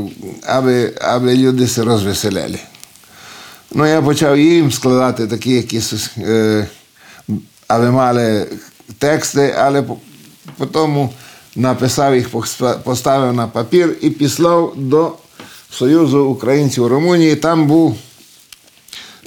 аби, 0.46 0.92
аби 1.00 1.36
люди 1.36 1.66
се 1.68 1.84
розвеселили. 1.84 2.58
Ну, 3.74 3.86
я 3.86 4.02
почав 4.02 4.38
їм 4.38 4.72
складати 4.72 5.26
такі 5.26 5.50
якісь, 5.50 6.10
е, 6.18 6.66
аби 7.68 7.90
мали 7.90 8.46
тексти, 8.98 9.54
але 9.58 9.82
по- 9.82 9.96
потім 10.58 11.08
написав 11.56 12.16
їх, 12.16 12.28
поставив 12.84 13.32
на 13.34 13.46
папір 13.46 13.96
і 14.00 14.10
післав 14.10 14.72
до 14.76 15.12
Союзу 15.70 16.24
українців 16.24 16.86
Румунії. 16.86 17.36
Там 17.36 17.66
був 17.66 17.96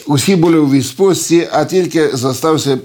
усі 0.07 0.36
були 0.36 0.57
у 0.59 0.69
відпустці, 0.69 1.47
а 1.51 1.65
тільки 1.65 2.17
зостався 2.17 2.77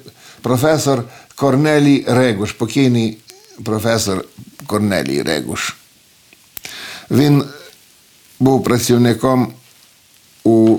професор 0.42 1.04
Корнелій 1.38 2.04
Регуш, 2.08 2.52
покійний 2.52 3.18
професор 3.64 4.24
Корнелій 4.66 5.22
Регуш. 5.22 5.76
Він 7.10 7.44
був 8.40 8.64
працівником 8.64 9.52
у 10.44 10.78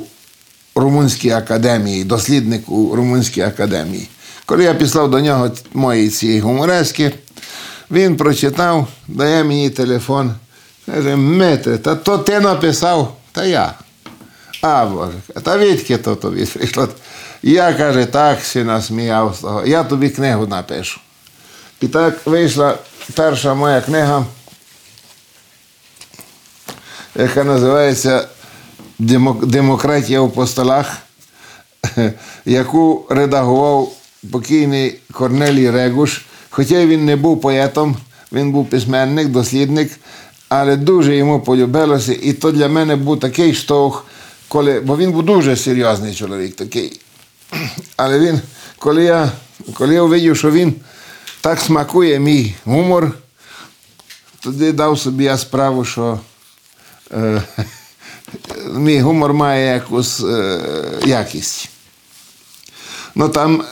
Румунській 0.75 1.29
академії, 1.29 2.03
дослідник 2.03 2.69
у 2.69 2.95
Румунській 2.95 3.41
академії. 3.41 4.07
Коли 4.45 4.63
я 4.63 4.73
післав 4.73 5.11
до 5.11 5.19
нього 5.19 5.51
мої 5.73 6.09
ці 6.09 6.39
гуморески, 6.39 7.11
він 7.91 8.17
прочитав, 8.17 8.87
дає 9.07 9.43
мені 9.43 9.69
телефон, 9.69 10.33
каже, 10.85 11.15
Митре, 11.15 11.77
та 11.77 11.95
то 11.95 12.17
ти 12.17 12.39
написав, 12.39 13.17
та 13.31 13.45
я. 13.45 13.73
А, 14.61 14.85
Боже, 14.85 15.17
та 15.43 15.57
відки 15.57 15.97
то 15.97 16.15
тобі 16.15 16.45
прийшло? 16.45 16.87
Я 17.43 17.73
каже, 17.73 18.05
так 18.05 18.41
си 18.41 18.63
насміяв 18.63 19.35
з 19.35 19.39
того. 19.39 19.65
Я 19.65 19.83
тобі 19.83 20.09
книгу 20.09 20.47
напишу. 20.47 20.99
І 21.81 21.87
так 21.87 22.27
вийшла 22.27 22.77
перша 23.13 23.53
моя 23.53 23.81
книга, 23.81 24.25
яка 27.15 27.43
називається 27.43 28.27
Демократія 28.99 30.19
у 30.19 30.29
постолах, 30.29 30.97
яку 32.45 33.05
редагував 33.09 33.91
покійний 34.31 34.99
Корнелій 35.11 35.71
Регуш. 35.71 36.21
Хоча 36.49 36.85
він 36.85 37.05
не 37.05 37.15
був 37.15 37.41
поетом, 37.41 37.97
він 38.31 38.51
був 38.51 38.69
письменник, 38.69 39.27
дослідник, 39.27 39.91
але 40.49 40.75
дуже 40.75 41.15
йому 41.15 41.39
полюбилося. 41.39 42.15
І 42.21 42.33
то 42.33 42.51
для 42.51 42.67
мене 42.67 42.95
був 42.95 43.19
такий 43.19 43.53
штовх, 43.53 44.05
коли, 44.47 44.79
бо 44.79 44.97
він 44.97 45.11
був 45.11 45.23
дуже 45.23 45.55
серйозний 45.55 46.15
чоловік 46.15 46.55
такий. 46.55 46.99
Але 47.95 48.19
він, 48.19 48.41
коли 48.77 49.03
я, 49.03 49.31
коли 49.73 49.93
я 49.93 50.01
увидів, 50.01 50.37
що 50.37 50.51
він 50.51 50.75
так 51.41 51.59
смакує 51.59 52.19
мій 52.19 52.55
гумор, 52.65 53.11
тоді 54.39 54.71
дав 54.71 54.99
собі 54.99 55.23
я 55.23 55.37
справу, 55.37 55.85
що 55.85 56.19
е, 57.11 57.43
мій 58.73 58.99
гумор 58.99 59.33
має 59.33 59.73
якусь 59.73 60.23
е, 60.23 60.61
якість. 61.05 61.69
Ну 63.15 63.29
там 63.29 63.63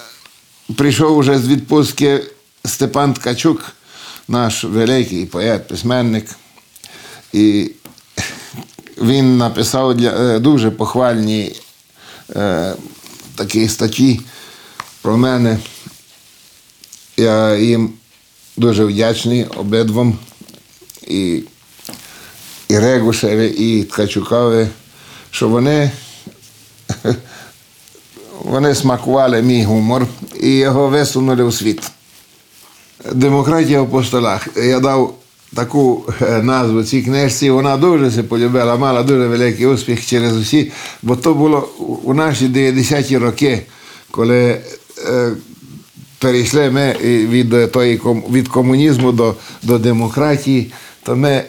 прийшов 0.76 1.18
уже 1.18 1.40
з 1.40 1.48
відпустки 1.48 2.24
Степан 2.66 3.14
Ткачук, 3.14 3.72
наш 4.28 4.64
великий 4.64 5.26
поет, 5.26 5.68
письменник. 5.68 6.26
І 7.34 7.72
він 8.98 9.38
написав 9.38 9.96
для, 9.96 10.40
дуже 10.40 10.72
похвальні 10.72 11.56
е, 12.36 12.74
такі 13.38 13.68
статті 13.68 14.22
про 15.02 15.18
мене. 15.18 15.60
Я 17.18 17.56
їм 17.56 17.94
дуже 18.58 18.86
вдячний 18.86 19.46
обидвом. 19.46 20.18
І, 21.08 21.44
і 22.68 22.80
Регушеві, 22.80 23.48
і 23.48 23.84
Ткачукові, 23.84 24.68
що 25.32 25.50
вони, 25.50 25.92
вони 28.42 28.76
смакували 28.76 29.42
мій 29.42 29.64
гумор 29.64 30.08
і 30.42 30.50
його 30.50 30.88
висунули 30.88 31.44
у 31.44 31.52
світ. 31.52 31.92
Демократія 33.14 33.82
в 33.82 33.92
постолах. 33.92 34.48
Я 34.58 34.80
дав 34.80 35.18
таку 35.56 36.14
е, 36.22 36.42
назву 36.44 36.84
цій 36.84 37.02
книжці. 37.02 37.50
Вона 37.50 37.78
дуже 37.78 38.12
се 38.12 38.24
полюбила, 38.24 38.76
мала 38.78 39.04
дуже 39.04 39.28
великий 39.28 39.66
успіх 39.68 40.06
через 40.06 40.38
усі, 40.38 40.72
бо 41.02 41.16
то 41.16 41.34
було 41.34 41.70
у- 42.04 42.14
наші 42.14 42.46
90-ті 42.48 43.18
роки, 43.18 43.62
коли 44.12 44.62
е, 45.08 45.32
перейшли 46.20 46.72
ми 46.72 46.96
від, 47.04 47.72
тої, 47.72 48.02
від 48.32 48.48
комунізму 48.48 49.12
до, 49.12 49.36
до 49.64 49.80
демократії, 49.80 50.72
то 51.04 51.16
ми 51.16 51.44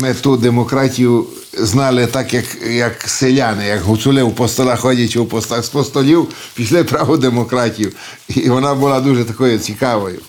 ми 0.00 0.14
ту 0.14 0.36
демократію 0.36 1.26
знали 1.58 2.06
так, 2.06 2.34
як, 2.34 2.44
як 2.70 3.02
селяни, 3.08 3.66
як 3.66 3.80
гуцули 3.82 4.22
в 4.22 4.34
постолах, 4.34 4.80
ходячи 4.80 5.18
у 5.18 5.26
постах 5.26 5.64
з 5.64 5.68
постолів, 5.68 6.28
пішли 6.54 6.84
праву 6.84 7.16
демократію. 7.16 7.92
І 8.28 8.50
вона 8.50 8.74
була 8.74 9.00
дуже 9.00 9.24
такою 9.24 9.58
цікавою. 9.58 10.20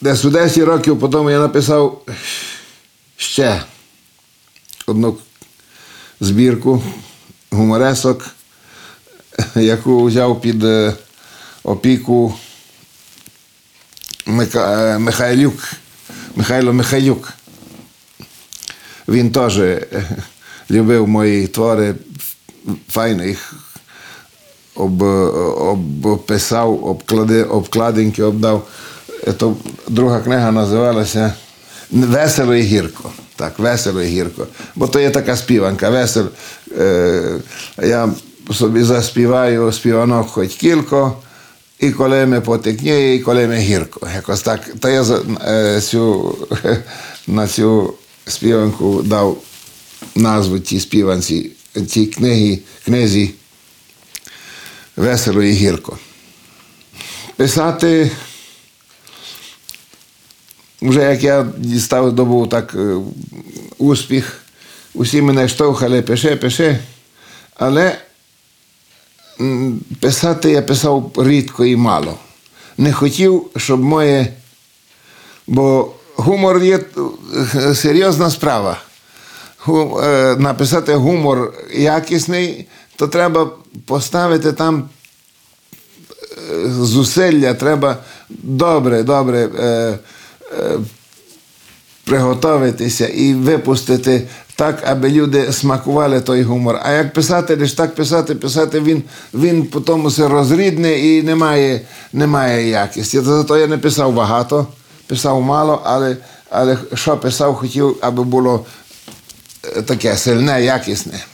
Десь 0.00 0.24
у 0.24 0.30
10 0.30 0.58
років 0.58 1.00
потім 1.00 1.30
я 1.30 1.38
написав 1.38 2.02
ще 3.16 3.62
одну 4.86 5.16
збірку 6.20 6.82
гуморесок, 7.50 8.26
яку 9.54 10.04
взяв 10.04 10.40
під 10.40 10.64
е, 10.64 10.94
опіку 11.64 12.34
е, 14.54 14.98
Михайлюк, 14.98 15.54
Михайло 16.36 16.72
Михайлюк. 16.72 17.32
Він 19.08 19.32
теж 19.32 19.58
е, 19.58 19.86
любив 20.70 21.08
мої 21.08 21.46
твори, 21.46 21.94
файно 22.88 23.24
їх 23.24 23.54
об, 24.74 25.02
обписав, 26.06 26.84
обклади, 26.84 27.44
обкладинки 27.44 28.22
обдав. 28.22 28.68
То 29.32 29.56
друга 29.88 30.20
книга 30.20 30.52
називалася 30.52 31.34
Весело 31.90 32.54
і 32.54 32.62
гірко. 32.62 33.10
Так, 33.36 33.58
весело 33.58 34.02
і 34.02 34.06
гірко. 34.06 34.46
Бо 34.74 34.88
то 34.88 35.00
є 35.00 35.10
така 35.10 35.36
співанка. 35.36 35.90
Весел. 35.90 36.28
Я 37.82 38.08
собі 38.52 38.82
заспіваю 38.82 39.72
співанок 39.72 40.28
хоч 40.28 40.54
кілько, 40.54 41.16
і 41.78 41.90
коли 41.90 42.26
ми 42.26 42.40
потекніє, 42.40 43.14
і 43.14 43.18
коли 43.18 43.46
ми 43.46 43.56
гірко. 43.56 44.08
Якось 44.14 44.42
так. 44.42 44.60
То 44.80 44.88
я 44.88 45.04
цю, 45.80 46.36
на 47.26 47.48
цю 47.48 47.94
співанку 48.26 49.02
дав 49.02 49.38
назву 50.14 50.58
тій 50.58 50.80
співанці, 50.80 51.50
цій 51.88 52.06
книгі, 52.06 52.62
книзі 52.84 53.34
Весело 54.96 55.42
і 55.42 55.52
гірко. 55.52 55.98
Писати, 57.36 58.10
вже 60.82 61.00
як 61.00 61.22
я 61.22 61.46
дістав, 61.56 62.12
добув 62.12 62.48
так 62.48 62.74
е, 62.74 62.96
успіх, 63.78 64.40
усі 64.94 65.22
мене 65.22 65.48
штовхали, 65.48 66.02
пиши, 66.02 66.36
пиши. 66.36 66.78
Але 67.54 67.98
писати 70.00 70.50
я 70.50 70.62
писав 70.62 71.12
рідко 71.16 71.64
і 71.64 71.76
мало. 71.76 72.18
Не 72.78 72.92
хотів, 72.92 73.46
щоб 73.56 73.80
моє. 73.80 74.32
Бо 75.46 75.92
гумор 76.16 76.62
є 76.62 76.80
е, 77.54 77.74
серйозна 77.74 78.30
справа. 78.30 78.78
Е, 79.68 80.36
Написати 80.38 80.94
гумор 80.94 81.54
якісний, 81.74 82.66
то 82.96 83.08
треба 83.08 83.50
поставити 83.86 84.52
там 84.52 84.88
зусилля, 86.64 87.54
треба 87.54 87.96
добре, 88.28 89.02
добре 89.02 89.48
приготуватися 92.04 93.08
і 93.08 93.34
випустити 93.34 94.28
так, 94.56 94.82
аби 94.86 95.08
люди 95.08 95.52
смакували 95.52 96.20
той 96.20 96.42
гумор. 96.42 96.80
А 96.82 96.92
як 96.92 97.12
писати, 97.12 97.56
лише 97.56 97.76
так 97.76 97.94
писати, 97.94 98.34
писати, 98.34 98.80
він, 98.80 99.02
він 99.34 99.66
потім 99.66 100.06
все 100.06 100.28
розрідне 100.28 100.98
і 100.98 101.22
немає, 101.22 101.80
немає 102.12 102.68
якості. 102.68 103.20
Зато 103.20 103.58
я 103.58 103.66
не 103.66 103.78
писав 103.78 104.12
багато, 104.12 104.66
писав 105.06 105.42
мало, 105.42 105.82
але, 105.84 106.16
але 106.50 106.78
що 106.94 107.16
писав, 107.16 107.54
хотів, 107.54 107.96
аби 108.00 108.24
було 108.24 108.66
е, 109.76 109.82
таке 109.82 110.16
сильне, 110.16 110.64
якісне. 110.64 111.24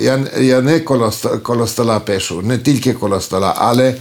Я, 0.00 0.18
я 0.38 0.60
не 0.60 0.80
коло, 0.80 1.12
коло 1.42 1.66
стола 1.66 2.00
пишу, 2.00 2.42
не 2.42 2.58
тільки 2.58 2.92
коло 2.92 3.20
стола, 3.20 3.54
але 3.56 3.94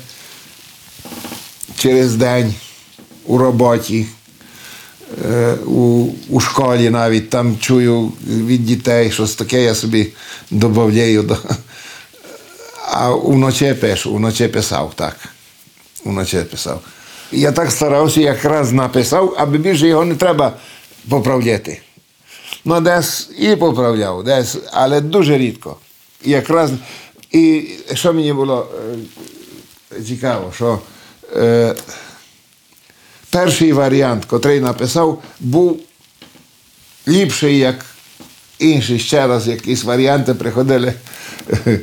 через 1.78 2.15
день 2.15 2.54
у 3.26 3.38
роботі, 3.38 4.06
е, 5.26 5.54
у, 5.66 6.08
у 6.30 6.40
школі 6.40 6.90
навіть 6.90 7.30
там 7.30 7.58
чую 7.60 8.12
від 8.28 8.66
дітей, 8.66 9.12
щось 9.12 9.36
таке 9.36 9.64
я 9.64 9.76
собі 9.76 10.14
додаю. 10.52 11.24
До... 11.24 11.38
А 12.92 13.10
вночі 13.10 13.74
пишу, 13.74 14.16
вночі 14.16 14.48
писав 14.48 14.94
так. 14.96 15.16
Вночі 16.06 16.38
писав. 16.38 16.82
Я 17.32 17.52
так 17.52 17.72
старався, 17.72 18.22
якраз 18.22 18.72
написав, 18.72 19.36
аби 19.38 19.58
більше 19.58 19.88
його 19.88 20.06
не 20.06 20.16
треба 20.16 20.54
поправляти. 21.10 21.82
Ну, 22.66 22.82
десь 22.82 23.30
і 23.40 23.56
поправляв, 23.56 24.24
десь, 24.24 24.58
але 24.72 25.02
дуже 25.02 25.38
рідко. 25.38 25.78
Якраз, 26.24 26.72
і 27.32 27.70
що 27.94 28.14
мені 28.14 28.34
було 28.34 28.68
е, 29.92 30.02
цікаво, 30.02 30.52
що 30.56 30.80
е, 31.36 31.76
перший 33.36 33.74
варіант, 33.74 34.26
котрий 34.26 34.60
написав, 34.60 35.24
був 35.39 35.80
ліпший, 37.08 37.58
як 37.58 37.86
інший. 38.60 39.00
Ще 39.00 39.28
раз 39.28 39.48
якісь 39.48 39.84
варіанти 39.84 40.34
приходили. 40.34 40.93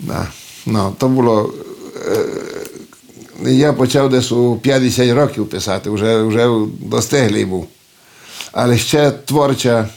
Да. 0.00 0.26
Ну, 0.66 0.96
то 0.98 1.08
було. 1.08 1.54
е, 3.46 3.50
Я 3.50 3.72
почав 3.72 4.10
десь 4.10 4.32
у 4.32 4.56
50 4.56 5.12
років 5.12 5.48
писати, 5.50 5.90
вже, 5.90 6.22
вже 6.22 6.48
достиглий 6.80 7.44
був. 7.44 7.68
Але 8.52 8.78
ще 8.78 9.10
творча 9.10 9.88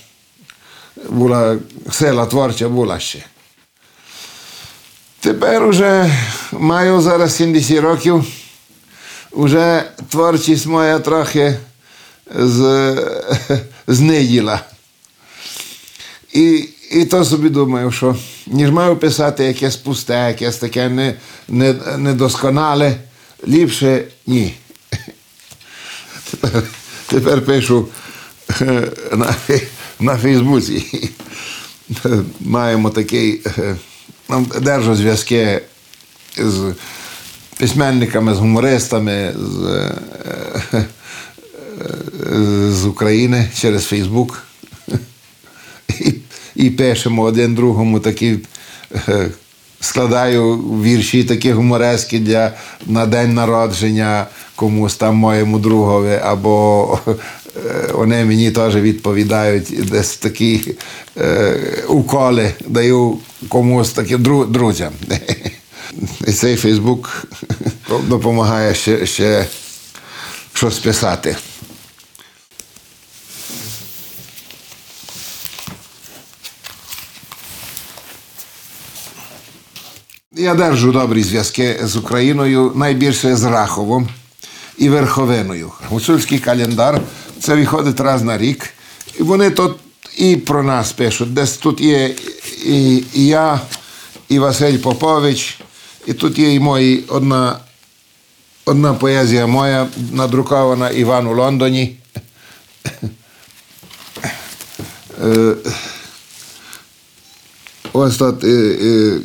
була, 1.09 1.57
сила 1.91 2.25
творча 2.25 2.69
була 2.69 2.99
ще. 2.99 3.25
Тепер 5.19 5.63
уже 5.63 6.11
маю 6.51 7.01
зараз 7.01 7.35
70 7.35 7.79
років, 7.79 8.25
вже 9.35 9.83
творчість 10.09 10.65
моя 10.65 10.99
трохи 10.99 11.55
з, 12.35 12.95
зниділа. 13.87 14.59
І, 16.33 16.69
і 16.91 17.05
то 17.05 17.25
собі 17.25 17.49
думаю, 17.49 17.91
що 17.91 18.15
ніж 18.47 18.71
маю 18.71 18.97
писати 18.97 19.43
якесь 19.43 19.75
пусте, 19.75 20.27
якесь 20.27 20.57
таке 20.57 20.89
не, 20.89 21.15
не, 21.47 21.73
недосконале, 21.97 22.95
ліпше 23.47 24.03
ні. 24.27 24.53
Тепер, 26.31 26.63
тепер 27.07 27.45
пишу 27.45 27.87
на, 29.11 29.35
на 29.99 30.17
Фейсбуці. 30.17 31.09
Маємо 32.39 32.89
такий, 32.89 33.41
держу 34.61 34.95
зв'язки 34.95 35.61
з 36.37 36.73
письменниками, 37.57 38.33
з 38.35 38.37
гумористами 38.37 39.33
з, 39.37 39.91
е, 40.73 40.85
з 42.71 42.85
України 42.85 43.49
через 43.55 43.85
Фейсбук. 43.85 44.43
І, 45.99 46.13
і 46.55 46.69
пишемо 46.69 47.21
один 47.21 47.55
другому 47.55 47.99
такі. 47.99 48.39
е, 49.09 49.27
Складаю 49.79 50.57
вірші 50.57 51.23
такі 51.23 51.51
гуморески 51.51 52.19
для 52.19 52.51
на 52.85 53.05
день 53.05 53.33
народження 53.33 54.27
комусь 54.55 54.95
там 54.95 55.15
моєму 55.15 55.59
другові, 55.59 56.19
або 56.23 56.99
е, 57.07 57.11
вони 57.93 58.25
мені 58.25 58.51
теж 58.51 58.75
відповідають 58.75 59.89
десь 59.91 60.17
такі 60.17 60.75
е, 61.17 61.55
уколи 61.87 62.53
даю 62.67 63.17
комусь 63.49 63.91
таким 63.91 64.23
друзям. 64.49 64.93
І 66.27 66.31
цей 66.31 66.55
Фейсбук 66.55 67.25
допомагає 68.07 68.75
ще, 68.75 69.05
ще 69.05 69.45
щось 70.53 70.79
писати. 70.79 71.35
Я 80.37 80.55
держу 80.55 80.91
добрі 80.91 81.23
зв'язки 81.23 81.79
з 81.83 81.95
Україною, 81.95 82.71
найбільше 82.75 83.35
з 83.35 83.43
Раховом 83.43 84.09
і 84.77 84.89
Верховиною. 84.89 85.71
Гуцульський 85.89 86.39
календар 86.39 87.01
це 87.39 87.55
виходить 87.55 87.99
раз 87.99 88.21
на 88.21 88.37
рік. 88.37 88.69
І 89.19 89.23
вони 89.23 89.49
тут 89.49 89.77
і 90.17 90.35
про 90.35 90.63
нас 90.63 90.91
пишуть. 90.91 91.33
Десь 91.33 91.57
тут 91.57 91.81
є 91.81 92.15
і, 92.65 93.03
я, 93.13 93.59
і 94.29 94.39
Василь 94.39 94.77
Попович, 94.77 95.59
і 96.05 96.13
тут 96.13 96.39
є 96.39 96.53
і 96.53 96.59
мої 96.59 97.03
одна, 97.07 97.59
одна 98.65 98.93
поезія 98.93 99.47
моя, 99.47 99.87
надрукована 100.11 100.89
Іван 100.89 101.27
у 101.27 101.35
Лондоні. 101.35 101.97
Е, 105.23 105.55
Ось 107.93 108.17
тут 108.17 108.43
е, 108.43 108.47
е, 108.85 109.19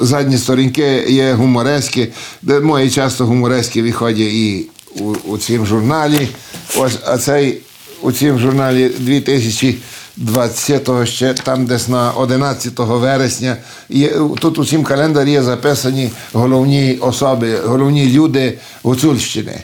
задні 0.00 0.38
сторінки 0.38 1.04
є 1.08 1.32
гуморески, 1.32 2.12
де 2.42 2.60
мої 2.60 2.90
часто 2.90 3.26
гуморески 3.26 3.82
виходять 3.82 4.32
і 4.32 4.66
у, 4.94 5.04
у 5.04 5.38
цьому 5.38 5.66
журналі. 5.66 6.28
Ось, 6.76 6.98
а 7.04 7.18
цей 7.18 7.60
у 8.02 8.12
цьому 8.12 8.38
журналі 8.38 8.90
2020 10.16 11.08
ще 11.08 11.34
там 11.34 11.66
десь 11.66 11.88
на 11.88 12.12
11 12.12 12.72
вересня. 12.78 13.56
Є, 13.88 14.08
тут 14.40 14.58
у 14.58 14.64
цьому 14.64 14.84
календарі 14.84 15.30
є 15.30 15.42
записані 15.42 16.10
головні 16.32 16.98
особи, 17.00 17.56
головні 17.56 18.06
люди 18.06 18.58
Гуцульщини 18.82 19.62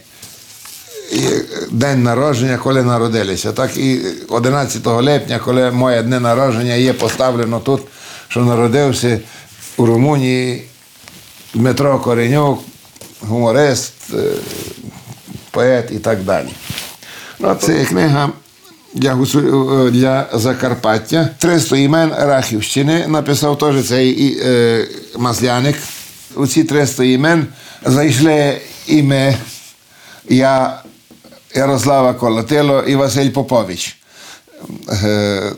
день 1.70 2.02
народження, 2.02 2.58
коли 2.58 2.82
народилися. 2.82 3.52
Так 3.52 3.76
і 3.76 4.00
11 4.28 4.86
липня, 4.86 5.38
коли 5.38 5.70
моє 5.70 6.02
дне 6.02 6.20
народження 6.20 6.74
є 6.74 6.92
поставлено 6.92 7.60
тут, 7.60 7.82
що 8.28 8.40
народився 8.40 9.20
у 9.76 9.86
Румунії 9.86 10.64
Дмитро 11.54 11.98
Коренюк, 11.98 12.60
гуморист, 13.20 13.94
е, 14.14 14.16
поет 15.50 15.90
і 15.90 15.98
так 15.98 16.22
далі. 16.22 16.48
Ну, 17.38 17.54
це 17.54 17.84
книга 17.84 18.30
для, 18.94 19.12
е, 19.12 19.90
для 19.90 20.26
Закарпаття. 20.32 21.28
300 21.38 21.76
імен 21.76 22.12
Рахівщини 22.18 23.06
написав 23.08 23.58
теж 23.58 23.84
цей 23.84 24.38
е, 24.44 24.86
Масляник. 25.18 25.76
У 26.34 26.46
ці 26.46 26.64
300 26.64 27.04
імен 27.04 27.46
зайшли 27.84 28.60
і 28.86 29.04
я, 30.28 30.82
Ярослава 31.54 32.14
Колотило 32.14 32.82
і 32.82 32.94
Василь 32.94 33.30
Попович. 33.30 33.96
Е, 35.04 35.52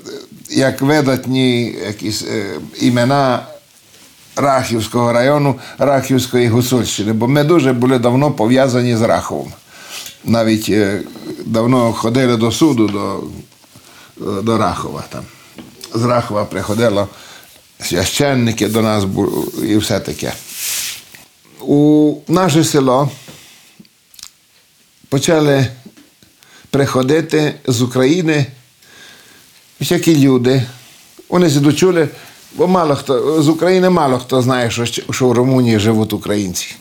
Як 0.50 0.80
видатні 0.82 1.76
якісь 1.86 2.22
е, 2.22 2.44
імена 2.80 3.46
Рахівського 4.36 5.12
району, 5.12 5.54
Рахівської 5.78 6.48
Гуцульщини, 6.48 7.12
бо 7.12 7.28
ми 7.28 7.44
дуже 7.44 7.72
були 7.72 7.98
давно 7.98 8.30
пов'язані 8.30 8.96
з 8.96 9.02
Раховом. 9.02 9.52
Навіть 10.24 10.68
е, 10.68 11.02
давно 11.44 11.92
ходили 11.92 12.36
до 12.36 12.52
суду 12.52 12.88
до, 12.88 14.42
до 14.42 14.58
Рахова. 14.58 15.04
Там. 15.08 15.24
З 15.94 16.04
Рахова 16.04 16.44
приходило 16.44 17.08
священники 17.80 18.68
до 18.68 18.82
нас 18.82 19.04
і 19.62 19.76
все 19.76 20.00
таке. 20.00 20.32
У 21.60 22.14
наше 22.28 22.64
село 22.64 23.10
почали 25.08 25.66
приходити 26.70 27.54
з 27.66 27.82
України 27.82 28.46
всякі 29.80 30.16
люди. 30.16 30.62
Вони 31.28 31.50
дочули, 31.50 32.08
бо 32.54 32.66
мало 32.66 32.96
хто 32.96 33.42
з 33.42 33.48
України 33.48 33.90
мало 33.90 34.18
хто 34.18 34.42
знає, 34.42 34.70
що, 34.70 34.84
що 34.86 35.28
в 35.28 35.32
Румунії 35.32 35.78
живуть 35.78 36.12
українці. 36.12 36.74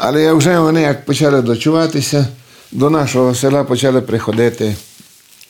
Але 0.00 0.32
вже 0.32 0.58
вони 0.58 0.80
як 0.80 1.04
почали 1.04 1.42
дочуватися, 1.42 2.26
до 2.72 2.90
нашого 2.90 3.34
села 3.34 3.64
почали 3.64 4.00
приходити 4.00 4.76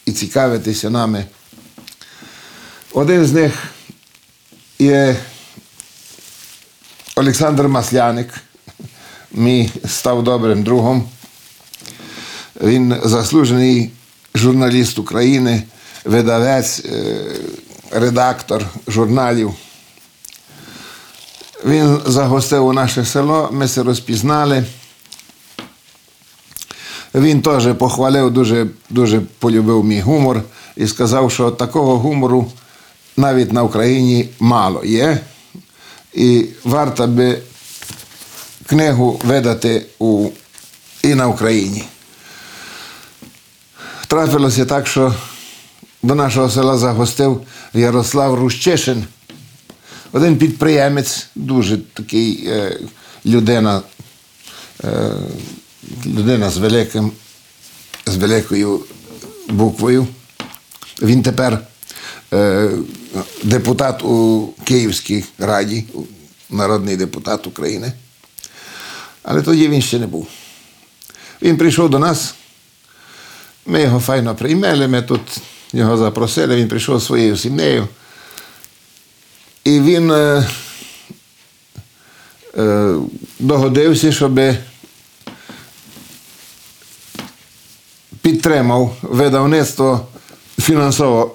і 0.06 0.12
цікавитися 0.12 0.90
нами. 0.90 1.24
Один 2.92 3.26
з 3.26 3.32
них 3.32 3.52
є 4.78 5.16
Олександр 7.16 7.68
Масляник, 7.68 8.28
мій 9.32 9.70
став 9.88 10.24
добрим 10.24 10.62
другом. 10.62 11.08
Він 12.62 12.96
заслужений 13.04 13.90
журналіст 14.34 14.98
України, 14.98 15.62
видавець, 16.04 16.84
е, 16.84 17.16
редактор 17.90 18.66
журналів. 18.86 19.54
Він 21.68 22.00
загостив 22.06 22.66
у 22.66 22.72
наше 22.72 23.04
село, 23.04 23.48
ми 23.52 23.68
се 23.68 23.82
розпізнали. 23.82 24.64
Він 27.14 27.42
теж 27.42 27.74
похвалив, 27.78 28.30
дуже, 28.30 28.66
дуже 28.90 29.20
полюбив 29.38 29.84
мій 29.84 30.00
гумор 30.00 30.42
і 30.76 30.86
сказав, 30.86 31.32
що 31.32 31.50
такого 31.50 31.98
гумору 31.98 32.52
навіть 33.16 33.52
на 33.52 33.62
Україні 33.62 34.28
мало 34.40 34.84
є. 34.84 35.20
І 36.14 36.46
варто 36.64 37.06
би 37.06 37.38
книгу 38.66 39.20
видати 39.24 39.86
у, 39.98 40.28
і 41.02 41.14
на 41.14 41.28
Україні. 41.28 41.84
Трапилося 44.06 44.64
так, 44.64 44.86
що 44.86 45.14
до 46.02 46.14
нашого 46.14 46.50
села 46.50 46.78
загостив 46.78 47.40
Ярослав 47.74 48.34
Рущишин, 48.34 49.04
один 50.12 50.38
підприємець, 50.38 51.26
дуже 51.34 51.78
такий 51.78 52.46
е, 52.46 52.80
людина, 53.26 53.82
е, 54.84 55.10
людина 56.06 56.50
з 56.50 56.58
великим, 56.58 57.12
з 58.06 58.16
великою 58.16 58.80
буквою. 59.48 60.06
Він 61.02 61.22
тепер 61.22 61.60
е, 62.32 62.70
депутат 63.42 64.02
у 64.02 64.48
Київській 64.64 65.24
раді, 65.38 65.84
народний 66.50 66.96
депутат 66.96 67.46
України. 67.46 67.92
Але 69.22 69.42
тоді 69.42 69.68
він 69.68 69.82
ще 69.82 69.98
не 69.98 70.06
був. 70.06 70.28
Він 71.42 71.56
прийшов 71.56 71.90
до 71.90 71.98
нас, 71.98 72.34
ми 73.66 73.82
його 73.82 74.00
файно 74.00 74.34
приймали, 74.34 74.88
ми 74.88 75.02
тут 75.02 75.20
його 75.72 75.96
запросили, 75.96 76.56
він 76.56 76.68
прийшов 76.68 77.02
своєю 77.02 77.36
сім'єю. 77.36 77.88
І 79.68 79.80
він 79.80 80.10
е, 80.10 80.48
е, 82.58 82.94
догодився, 83.38 84.12
щоб 84.12 84.40
підтримав 88.22 88.96
видавництво, 89.02 90.00
фінансово 90.60 91.34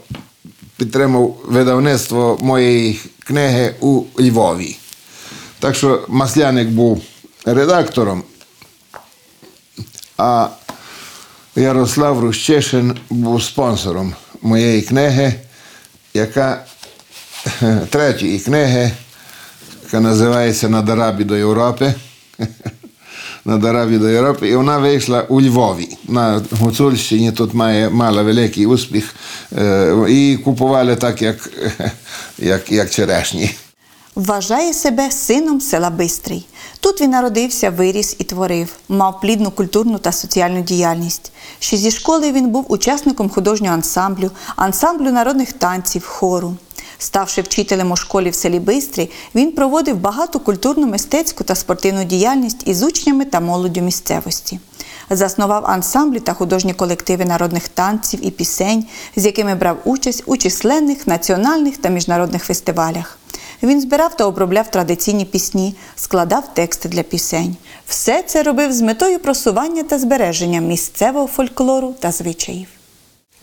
підтримав 0.77 1.37
видавництво 1.45 2.37
моєї 2.41 2.99
книги 3.19 3.75
у 3.79 4.03
Львові. 4.19 4.77
Так 5.59 5.75
що 5.75 6.05
Масляник 6.07 6.67
був 6.67 7.03
редактором, 7.45 8.23
а 10.17 10.47
Ярослав 11.55 12.19
Рущишин 12.19 12.97
був 13.09 13.43
спонсором 13.43 14.13
моєї 14.41 14.81
книги, 14.81 15.33
яка 16.13 16.65
третьої 17.89 18.39
книги, 18.39 18.91
яка 19.83 19.99
називається 19.99 20.69
На 20.69 20.81
дорабі 20.81 21.23
до 21.23 21.37
Європи. 21.37 21.93
На 23.45 23.57
дорабі 23.57 23.97
до 23.97 24.09
Європи. 24.09 24.49
І 24.49 24.55
вона 24.55 24.77
вийшла 24.77 25.21
у 25.21 25.41
Львові. 25.41 25.97
На 26.07 26.41
Гуцульщині 26.51 27.31
тут 27.31 27.53
має 27.53 27.89
мала 27.89 28.23
великий 28.23 28.65
успіх. 28.65 29.15
Е, 29.57 29.95
І 30.09 30.37
купували 30.37 30.95
так, 30.95 31.21
як, 31.21 31.49
як, 32.37 32.71
як 32.71 32.89
черешні. 32.89 33.55
Вважає 34.15 34.73
себе 34.73 35.11
сином 35.11 35.61
села 35.61 35.89
Бистрий. 35.89 36.45
Тут 36.79 37.01
він 37.01 37.09
народився, 37.09 37.69
виріс 37.69 38.15
і 38.19 38.23
творив, 38.23 38.73
мав 38.89 39.21
плідну 39.21 39.51
культурну 39.51 39.97
та 39.97 40.11
соціальну 40.11 40.61
діяльність. 40.61 41.31
Ще 41.59 41.77
зі 41.77 41.91
школи 41.91 42.31
він 42.31 42.49
був 42.49 42.65
учасником 42.71 43.29
художнього 43.29 43.73
ансамблю, 43.73 44.31
ансамблю 44.55 45.11
народних 45.11 45.53
танців, 45.53 46.05
хору. 46.05 46.57
Ставши 47.03 47.41
вчителем 47.41 47.91
у 47.91 47.95
школі 47.95 48.29
в 48.29 48.35
селі 48.35 48.59
Бистрий, 48.59 49.11
він 49.35 49.51
проводив 49.51 49.97
багату 49.97 50.39
культурну, 50.39 50.87
мистецьку 50.87 51.43
та 51.43 51.55
спортивну 51.55 52.03
діяльність 52.03 52.67
із 52.67 52.83
учнями 52.83 53.25
та 53.25 53.39
молоддю 53.39 53.81
місцевості. 53.81 54.59
Заснував 55.09 55.65
ансамблі 55.65 56.19
та 56.19 56.33
художні 56.33 56.73
колективи 56.73 57.25
народних 57.25 57.67
танців 57.67 58.19
і 58.25 58.31
пісень, 58.31 58.85
з 59.15 59.25
якими 59.25 59.55
брав 59.55 59.77
участь 59.85 60.23
у 60.25 60.37
численних 60.37 61.07
національних 61.07 61.77
та 61.77 61.89
міжнародних 61.89 62.43
фестивалях. 62.43 63.17
Він 63.63 63.81
збирав 63.81 64.17
та 64.17 64.25
обробляв 64.25 64.71
традиційні 64.71 65.25
пісні, 65.25 65.75
складав 65.95 66.53
тексти 66.53 66.89
для 66.89 67.03
пісень. 67.03 67.55
Все 67.87 68.23
це 68.23 68.43
робив 68.43 68.73
з 68.73 68.81
метою 68.81 69.19
просування 69.19 69.83
та 69.83 69.99
збереження 69.99 70.59
місцевого 70.59 71.27
фольклору 71.27 71.95
та 71.99 72.11
звичаїв. 72.11 72.67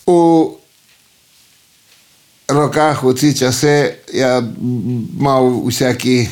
У 0.06 0.46
роках, 2.52 3.04
у 3.04 3.12
ці 3.12 3.34
часи, 3.34 3.94
я 4.12 4.42
мав 5.18 5.64
усякі 5.64 6.28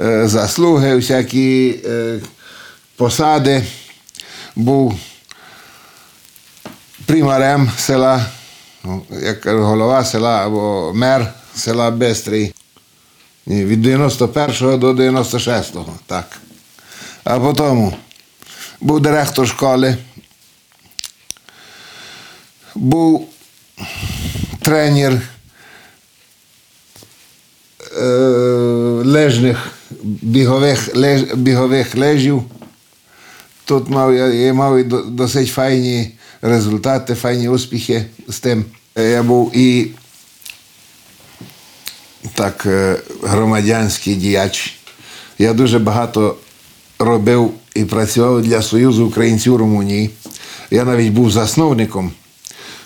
е, 0.00 0.28
заслуги, 0.28 0.94
усякі 0.94 1.78
е, 1.84 2.20
посади, 2.96 3.64
був 4.56 4.98
примарем 7.06 7.70
села, 7.78 8.26
ну, 8.84 9.02
як 9.22 9.46
голова 9.46 10.04
села 10.04 10.46
або 10.46 10.92
мер 10.94 11.32
села 11.54 11.90
Бестрий. 11.90 12.54
Ні, 13.46 13.64
Від 13.64 13.86
91-го 13.86 14.76
до 14.76 14.92
96-го, 14.92 15.94
так. 16.06 16.40
А 17.24 17.40
потім 17.40 17.92
був 18.80 19.00
директор 19.00 19.48
школи, 19.48 19.96
був 22.74 23.28
тренер 24.66 25.20
е, 27.96 28.04
лежних 29.04 29.70
бігових, 30.02 30.96
леж, 30.96 31.22
бігових 31.34 31.94
лежів. 31.94 32.42
Тут 33.64 33.88
мав, 33.88 34.14
я, 34.14 34.26
я 34.26 34.54
мав 34.54 34.84
досить 35.08 35.48
файні 35.48 36.10
результати, 36.42 37.14
файні 37.14 37.48
успіхи 37.48 38.04
з 38.28 38.40
тим. 38.40 38.64
Е, 38.98 39.10
Я 39.10 39.22
був 39.22 39.56
і 39.56 39.90
так, 42.34 42.66
е, 42.66 42.96
громадянський 43.22 44.14
діяч. 44.14 44.74
Я 45.38 45.52
дуже 45.52 45.78
багато 45.78 46.36
робив 46.98 47.52
і 47.74 47.84
працював 47.84 48.42
для 48.42 48.62
Союзу 48.62 49.06
українців 49.06 49.56
Румунії. 49.56 50.10
Я 50.70 50.84
навіть 50.84 51.12
був 51.12 51.30
засновником 51.30 52.12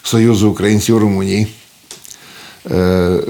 Союзу 0.02 0.50
українців 0.50 0.98
Румунії. 0.98 1.46
Е, 2.70 3.20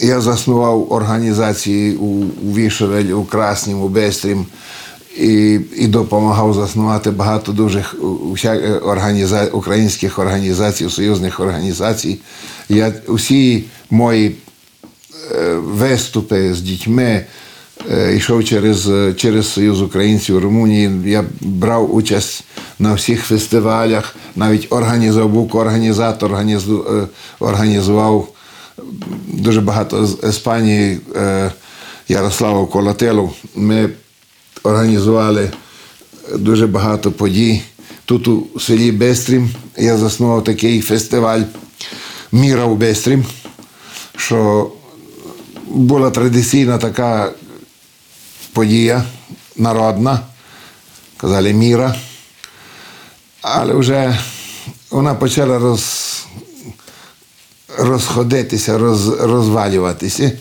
Я 0.00 0.20
заснував 0.20 0.92
організації 0.92 1.96
у, 1.96 2.24
Вішевелі, 2.54 3.12
у 3.12 3.24
Краснім, 3.24 3.82
у 3.82 3.88
Бестрім 3.88 4.46
і, 5.18 5.60
і 5.76 5.86
допомагав 5.86 6.54
заснувати 6.54 7.10
багато 7.10 7.52
дуже 7.52 7.84
е, 8.44 8.78
організа, 8.82 9.44
українських 9.44 10.18
організацій, 10.18 10.90
союзних 10.90 11.40
організацій. 11.40 12.18
Я, 12.68 12.92
усі 13.06 13.64
мої 13.90 14.36
е, 15.32 15.54
виступи 15.54 16.54
з 16.54 16.60
дітьми 16.60 17.24
йшов 18.16 18.44
через, 18.44 18.88
е, 18.88 19.14
через 19.16 19.52
Союз 19.52 19.82
українців 19.82 20.38
Румунії. 20.38 20.90
Я 21.04 21.24
брав 21.40 21.94
участь 21.94 22.44
на 22.78 22.94
всіх 22.94 23.22
фестивалях, 23.22 24.16
навіть 24.36 24.66
організував, 24.70 25.28
був 25.28 25.56
організатор, 25.56 26.34
е, 26.34 26.58
організував 27.40 28.28
дуже 29.26 29.60
багато 29.60 30.06
з 30.06 30.18
Іспанії 30.28 31.00
е, 31.16 31.52
Ярославу 32.08 32.66
Колотелу. 32.66 33.32
Ми 33.54 33.90
організували 34.62 35.50
дуже 36.34 36.66
багато 36.66 37.12
подій. 37.12 37.62
Тут 38.04 38.28
у 38.28 38.60
селі 38.60 38.92
Бестрім 38.92 39.50
я 39.78 39.96
заснував 39.96 40.44
такий 40.44 40.80
фестиваль 40.80 41.40
Міра 42.32 42.64
у 42.64 42.76
Бестрім, 42.76 43.24
що 44.16 44.70
була 45.66 46.10
традиційна 46.10 46.78
така 46.78 47.32
подія 48.52 49.04
народна, 49.56 50.20
казали 51.16 51.52
міра. 51.52 51.94
Але 53.42 53.74
вже 53.74 54.18
вона 54.90 55.14
почала 55.14 55.58
роз, 55.58 56.26
розходитися, 57.78 58.78
роз, 58.78 59.08
розвалюватися. 59.08 60.32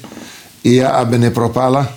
І 0.63 0.71
я, 0.71 0.91
аби 0.93 1.17
не 1.17 1.31
пропала, 1.31 1.87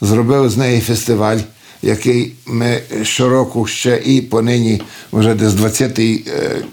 зробив 0.00 0.50
з 0.50 0.56
неї 0.56 0.80
фестиваль, 0.80 1.38
який 1.82 2.34
ми 2.46 2.82
щороку 3.02 3.66
ще 3.66 4.02
і 4.04 4.20
понині 4.20 4.82
вже 5.12 5.34
десь 5.34 5.52
20-й 5.52 6.24
е, 6.28 6.64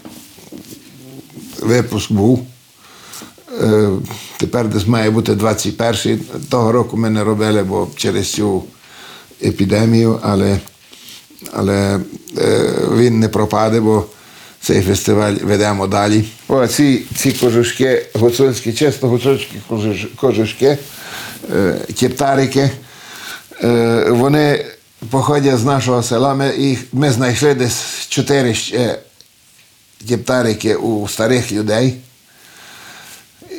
випуск 1.60 2.12
був. 2.12 2.46
Е, 3.62 3.88
тепер 4.36 4.68
десь 4.68 4.86
має 4.86 5.10
бути 5.10 5.32
21-й. 5.32 6.18
Того 6.48 6.72
року 6.72 6.96
ми 6.96 7.10
не 7.10 7.24
робили, 7.24 7.62
бо 7.62 7.88
через 7.96 8.32
цю 8.32 8.64
епідемію, 9.42 10.20
але, 10.22 10.58
але 11.52 12.00
він 12.96 13.20
не 13.20 13.28
пропаде, 13.28 13.80
бо 13.80 14.04
цей 14.60 14.82
фестиваль 14.82 15.34
ведемо 15.42 15.86
далі. 15.86 16.24
О, 16.48 16.66
ці, 16.66 17.02
ці 17.16 17.32
кожушки, 17.32 18.06
гуцульські, 18.14 18.72
чисто 18.72 19.08
гуцульські 19.08 19.56
кожушки, 20.16 20.78
кептарики, 21.98 22.70
вони 24.08 24.64
походять 25.10 25.58
з 25.58 25.64
нашого 25.64 26.02
села. 26.02 26.34
Ми, 26.34 26.56
їх, 26.56 26.78
ми 26.92 27.10
знайшли 27.10 27.54
десь 27.54 28.06
чотири 28.08 28.54
ще 28.54 28.98
кептарики 30.08 30.74
у 30.74 31.08
старих 31.08 31.52
людей. 31.52 31.94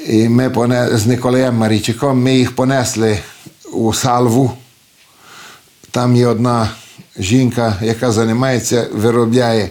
І 0.08 0.30
ми 0.30 0.50
поне, 0.50 0.98
з 0.98 1.06
Николаєм 1.08 1.56
Марійчиком 1.56 2.24
ми 2.24 2.36
їх 2.36 2.56
понесли 2.56 3.20
у 3.74 3.94
салву. 3.94 4.52
Там 5.96 6.16
є 6.16 6.28
одна 6.28 6.70
жінка, 7.18 7.78
яка 7.82 8.12
займається, 8.12 8.88
виробляє. 8.92 9.70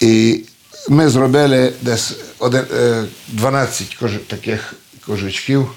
І 0.00 0.44
ми 0.88 1.08
зробили 1.08 1.72
десь 1.82 2.14
е, 2.54 3.04
12 3.28 3.98
таких 4.26 4.74
кожучків. 5.06 5.70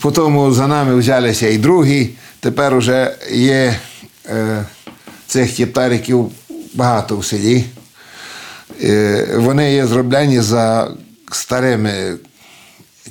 Потім 0.00 0.52
за 0.52 0.66
нами 0.66 0.96
взялися 0.96 1.48
і 1.48 1.58
другі. 1.58 2.10
Тепер 2.40 2.76
вже 2.76 3.16
є 3.32 3.80
е, 4.26 4.64
цих 5.26 5.56
кептариків 5.56 6.30
багато 6.74 7.18
в 7.18 7.24
селі. 7.24 7.64
Е, 8.82 9.28
Вони 9.36 9.74
є 9.74 9.86
зроблені 9.86 10.40
за 10.40 10.90
старими 11.32 12.16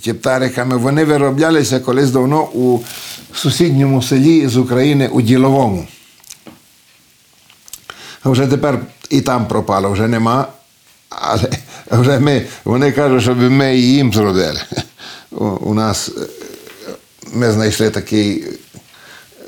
кептариками. 0.01 0.77
Вони 0.77 1.05
вироблялися 1.05 1.79
колись 1.79 2.11
давно 2.11 2.43
у 2.43 2.79
сусідньому 3.33 4.01
селі 4.01 4.47
з 4.47 4.57
України 4.57 5.07
у 5.07 5.21
Діловому. 5.21 5.87
Вже 8.25 8.47
тепер 8.47 8.79
і 9.09 9.21
там 9.21 9.47
пропало, 9.47 9.89
вже 9.89 10.07
нема. 10.07 10.47
Але 11.09 11.49
вже 11.91 12.19
ми, 12.19 12.45
вони 12.65 12.91
кажуть, 12.91 13.21
щоб 13.21 13.37
ми 13.37 13.77
і 13.77 13.93
їм 13.93 14.13
зробили. 14.13 14.61
У, 15.31 15.45
у 15.45 15.73
нас 15.73 16.09
е, 16.09 16.21
ми 17.33 17.51
знайшли 17.51 17.89
такий 17.89 18.45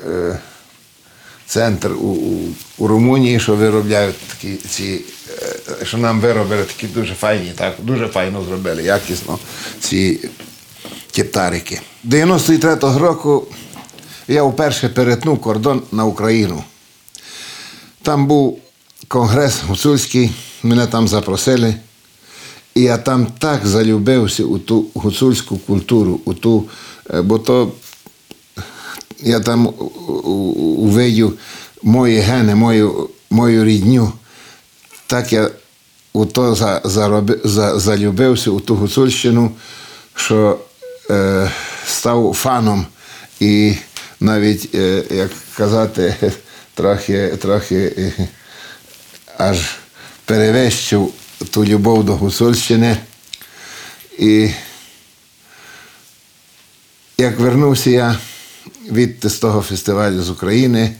е, 0.07 0.39
центр 1.47 1.91
у, 1.91 2.07
у, 2.07 2.55
у 2.77 2.87
Румунії, 2.87 3.39
що 3.39 3.55
виробляють 3.55 4.15
такі 4.17 4.55
ці, 4.55 5.01
е, 5.81 5.85
що 5.85 5.97
нам 5.97 6.19
виробили 6.19 6.63
такі 6.63 6.87
дуже 6.87 7.13
файні, 7.13 7.51
так, 7.55 7.75
дуже 7.79 8.07
файно 8.07 8.43
зробили, 8.43 8.83
якісно 8.83 9.39
ці 9.79 10.29
кептарики. 11.11 11.81
93-го 12.05 12.99
року 12.99 13.47
я 14.27 14.43
вперше 14.43 14.89
перетнув 14.89 15.41
кордон 15.41 15.81
на 15.91 16.05
Україну. 16.05 16.63
Там 18.01 18.27
був 18.27 18.59
конгрес 19.07 19.61
гуцульський, 19.67 20.31
мене 20.63 20.87
там 20.87 21.07
запросили. 21.07 21.75
І 22.75 22.81
я 22.81 22.97
там 22.97 23.27
так 23.39 23.67
залюбився 23.67 24.43
у 24.43 24.59
ту 24.59 24.85
гуцульську 24.93 25.57
культуру, 25.57 26.19
у 26.25 26.33
ту, 26.33 26.65
е, 27.13 27.21
бо 27.21 27.39
то 27.39 27.71
я 29.20 29.39
там 29.39 29.68
увидів 30.78 31.39
мої 31.84 32.20
гени, 32.20 32.55
мою, 32.55 33.09
мою 33.30 33.63
рідню. 33.63 34.11
Так 35.07 35.34
я 35.34 35.49
у 36.13 36.26
то 36.26 36.55
за, 36.55 36.82
зароби, 36.84 37.39
за, 37.43 37.80
залюбився 37.80 38.51
у 38.51 38.59
ту 38.59 38.76
гуцульщину, 38.76 39.51
що 40.16 40.59
е, 41.09 41.51
став 41.88 42.34
фаном 42.34 42.86
і 43.39 43.76
навіть, 44.20 44.76
е, 44.76 45.03
як 45.11 45.32
казати, 45.57 46.16
трохи, 46.74 47.28
трохи 47.28 47.93
е, 47.97 48.28
аж 49.38 49.76
перевищив 50.26 51.13
ту 51.51 51.66
любов 51.66 52.03
до 52.03 52.13
гуцульщини. 52.13 52.97
І 54.20 54.49
як 57.18 57.39
вернувся 57.39 57.89
я 57.89 58.18
від 58.91 59.19
з 59.23 59.39
фестивалю 59.61 60.21
з 60.23 60.29
України, 60.29 60.95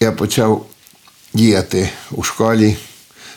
я 0.00 0.12
почав 0.12 0.66
діяти 1.34 1.90
у 2.12 2.22
школі. 2.22 2.76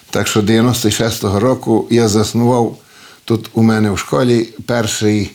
Так 0.10 0.28
що 0.28 0.42
96-го 0.42 1.40
року 1.40 1.88
я 1.92 2.08
заснував 2.08 2.78
тут 3.26 3.50
у 3.54 3.64
мене 3.64 3.92
в 3.92 3.98
школі 4.00 4.50
перший 4.66 5.32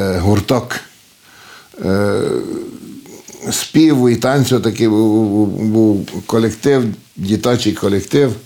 е, 0.00 0.18
гурток 0.18 0.80
е, 1.84 2.20
співу 3.52 4.10
і 4.10 4.16
танцю, 4.16 4.60
такий 4.60 4.88
був, 4.88 5.46
був- 5.46 6.26
колектив, 6.26 6.84
діточий 7.16 7.72
колектив. 7.72 8.36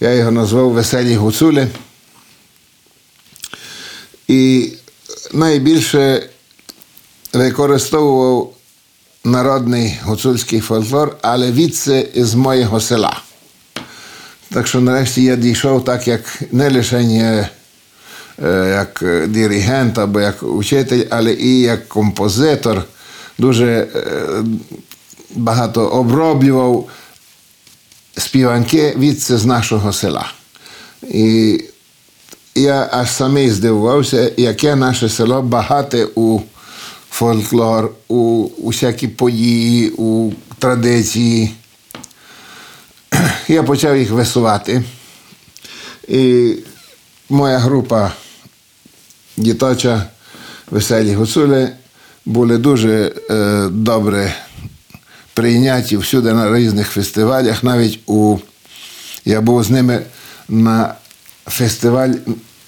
Я 0.00 0.14
його 0.14 0.30
назвав 0.30 0.70
Веселі 0.72 1.14
гуцули. 1.16 1.68
І 4.28 4.72
найбільше 5.32 6.28
використовував 7.32 8.52
народний 9.24 9.98
гуцульський 10.04 10.60
фольклор, 10.60 11.16
але 11.22 11.52
відси 11.52 12.08
з 12.14 12.34
моєго 12.34 12.80
села. 12.80 13.20
Так 14.52 14.66
що 14.66 14.80
нарешті 14.80 15.22
я 15.22 15.36
дійшов 15.36 15.84
так, 15.84 16.08
як 16.08 16.42
не 16.52 16.70
лише 16.70 16.96
е, 16.96 17.48
як 18.68 19.02
е, 19.02 19.26
диригент 19.26 19.98
або 19.98 20.20
як 20.20 20.42
учитель, 20.42 21.04
але 21.10 21.34
і 21.34 21.60
як 21.60 21.88
композитор. 21.88 22.84
Дуже 23.38 23.66
е, 23.66 23.88
багато 25.34 25.86
оброблював 25.86 26.88
співанки 28.16 28.94
відси 28.98 29.38
з 29.38 29.44
нашого 29.44 29.92
села. 29.92 30.32
І 31.02 31.60
я 32.54 32.88
аж 32.92 33.10
самий 33.10 33.50
здивувався, 33.50 34.32
яке 34.36 34.76
наше 34.76 35.08
село 35.08 35.42
багате 35.42 36.06
у 36.14 36.40
фольклор, 37.18 37.90
у 38.08 38.48
усякі 38.58 39.08
події, 39.08 39.90
у 39.90 40.32
традиції. 40.58 41.54
Я 43.48 43.62
почав 43.62 43.96
їх 43.96 44.10
висувати. 44.10 44.82
І 46.08 46.54
моя 47.28 47.58
група 47.58 48.12
діточа 49.36 50.02
веселі 50.70 51.14
гуцули 51.14 51.70
були 52.26 52.58
дуже 52.58 53.12
е, 53.30 53.68
добре 53.70 54.34
прийняті 55.34 55.96
всюди 55.96 56.32
на 56.32 56.56
різних 56.56 56.88
фестивалях. 56.88 57.64
Навіть 57.64 58.00
у 58.06 58.38
я 59.24 59.40
був 59.40 59.64
з 59.64 59.70
ними 59.70 60.02
на 60.48 60.94
фестиваль 61.46 62.12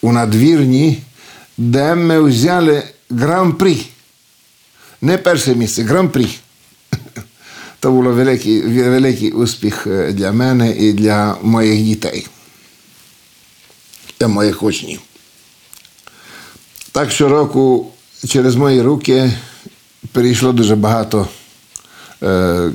у 0.03 0.13
надвірні, 0.13 1.03
де 1.59 1.95
ми 1.95 2.21
взяли 2.21 2.83
гран-прі. 3.11 3.87
Не 5.03 5.19
перше 5.19 5.55
місце, 5.55 5.83
гран-прі. 5.83 6.29
То 7.81 7.91
було 7.91 8.13
великий, 8.13 8.61
великий 8.63 9.33
успіх 9.33 9.87
е, 9.87 10.13
для 10.13 10.33
мене 10.33 10.71
і 10.71 10.93
для 10.93 11.37
моїх 11.43 11.85
дітей, 11.85 12.27
для 14.21 14.29
моїх 14.29 14.63
учнів. 14.63 15.01
Так 16.93 17.11
щороку 17.11 17.93
через 18.29 18.57
мої 18.57 18.83
руки 18.83 19.33
перейшло 20.13 20.53
дуже 20.53 20.77
багато 20.77 21.29
е, 22.23 22.71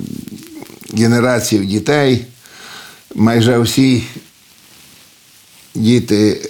генерацій 0.93 1.59
дітей. 1.59 2.26
Майже 3.15 3.59
всі 3.59 4.03
діти 5.76 6.49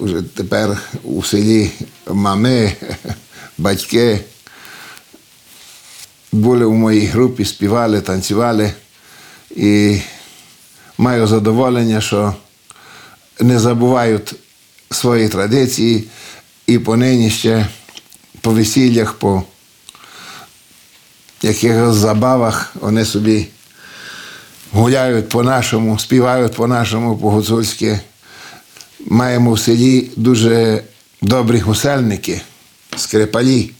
вже 0.00 0.22
тепер 0.22 0.78
у 1.02 1.22
селі 1.22 1.70
мами, 2.06 2.72
батьки 3.58 4.20
були 6.34 6.64
у 6.64 6.72
моїй 6.72 7.06
групі, 7.06 7.44
співали, 7.44 8.00
танцювали. 8.00 8.72
І 9.50 10.00
маю 10.98 11.26
задоволення, 11.26 12.00
що 12.00 12.34
не 13.40 13.58
забувають 13.58 14.34
свої 14.90 15.28
традиції 15.28 16.04
і 16.66 16.78
понині 16.78 17.30
ще 17.30 17.66
по 18.40 18.50
весіллях, 18.50 19.14
по 19.14 19.42
якихось 21.42 21.96
забавах 21.96 22.76
вони 22.80 23.04
собі 23.04 23.48
гуляють 24.72 25.28
по-нашому, 25.28 25.98
співають 25.98 26.54
по-нашому, 26.54 27.16
по-гуцульськи. 27.18 28.00
Маємо 29.06 29.52
в 29.52 29.58
селі 29.58 30.10
дуже 30.16 30.84
добрі 31.22 31.58
гусельники, 31.58 32.40
скрипалі. 32.96 33.70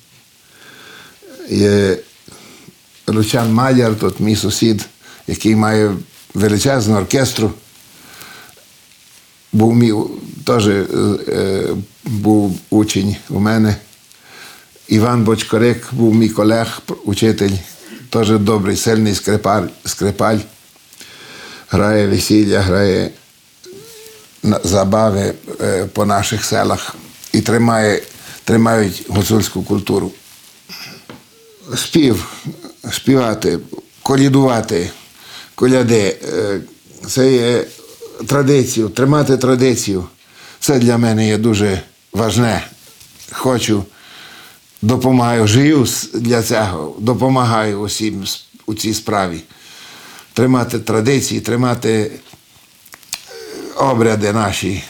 Лучан 3.06 3.52
Мадяр, 3.52 3.98
тут 3.98 4.20
мій 4.20 4.36
сусід, 4.36 4.86
який 5.26 5.56
має 5.56 5.96
величезну 6.34 6.96
оркестру. 6.96 7.52
Був 9.52 9.74
мій 9.74 9.94
теж 10.44 10.68
був 12.04 12.58
учень 12.70 13.16
у 13.30 13.40
мене. 13.40 13.76
Іван 14.88 15.24
Бочкорик 15.24 15.94
був 15.94 16.14
мій 16.14 16.28
колег, 16.28 16.80
учитель, 17.04 17.50
теж 18.10 18.30
добрий, 18.30 18.76
сильний 18.76 19.14
скрипаль, 19.14 19.66
скрипаль. 19.84 20.38
Грає 21.68 22.08
весілля, 22.08 22.60
грає 22.60 23.10
забави 24.64 25.34
по 25.92 26.04
наших 26.04 26.44
селах 26.44 26.94
і 27.32 27.40
тримає, 27.40 28.02
тримають 28.44 29.06
гуцульську 29.08 29.62
культуру. 29.62 30.12
Спів, 31.76 32.28
співати, 32.92 33.58
колядувати, 34.02 34.90
коляди. 35.54 36.16
е, 36.32 36.60
Це 37.06 37.32
є 37.32 37.64
традицію, 38.26 38.88
тримати 38.88 39.36
традицію. 39.36 40.06
Це 40.60 40.78
для 40.78 40.98
мене 40.98 41.28
є 41.28 41.38
дуже 41.38 41.82
важне. 42.12 42.66
Хочу, 43.32 43.84
допомагаю, 44.82 45.46
с- 45.86 46.08
для 46.14 46.42
цього, 46.42 46.96
допомагаю 46.98 47.80
усім 47.80 48.24
у 48.66 48.74
цій 48.74 48.94
справі. 48.94 49.40
Тримати 50.32 50.78
традиції, 50.78 51.40
тримати 51.40 51.90
е, 51.92 52.10
обряди 53.76 54.32
наші 54.32 54.84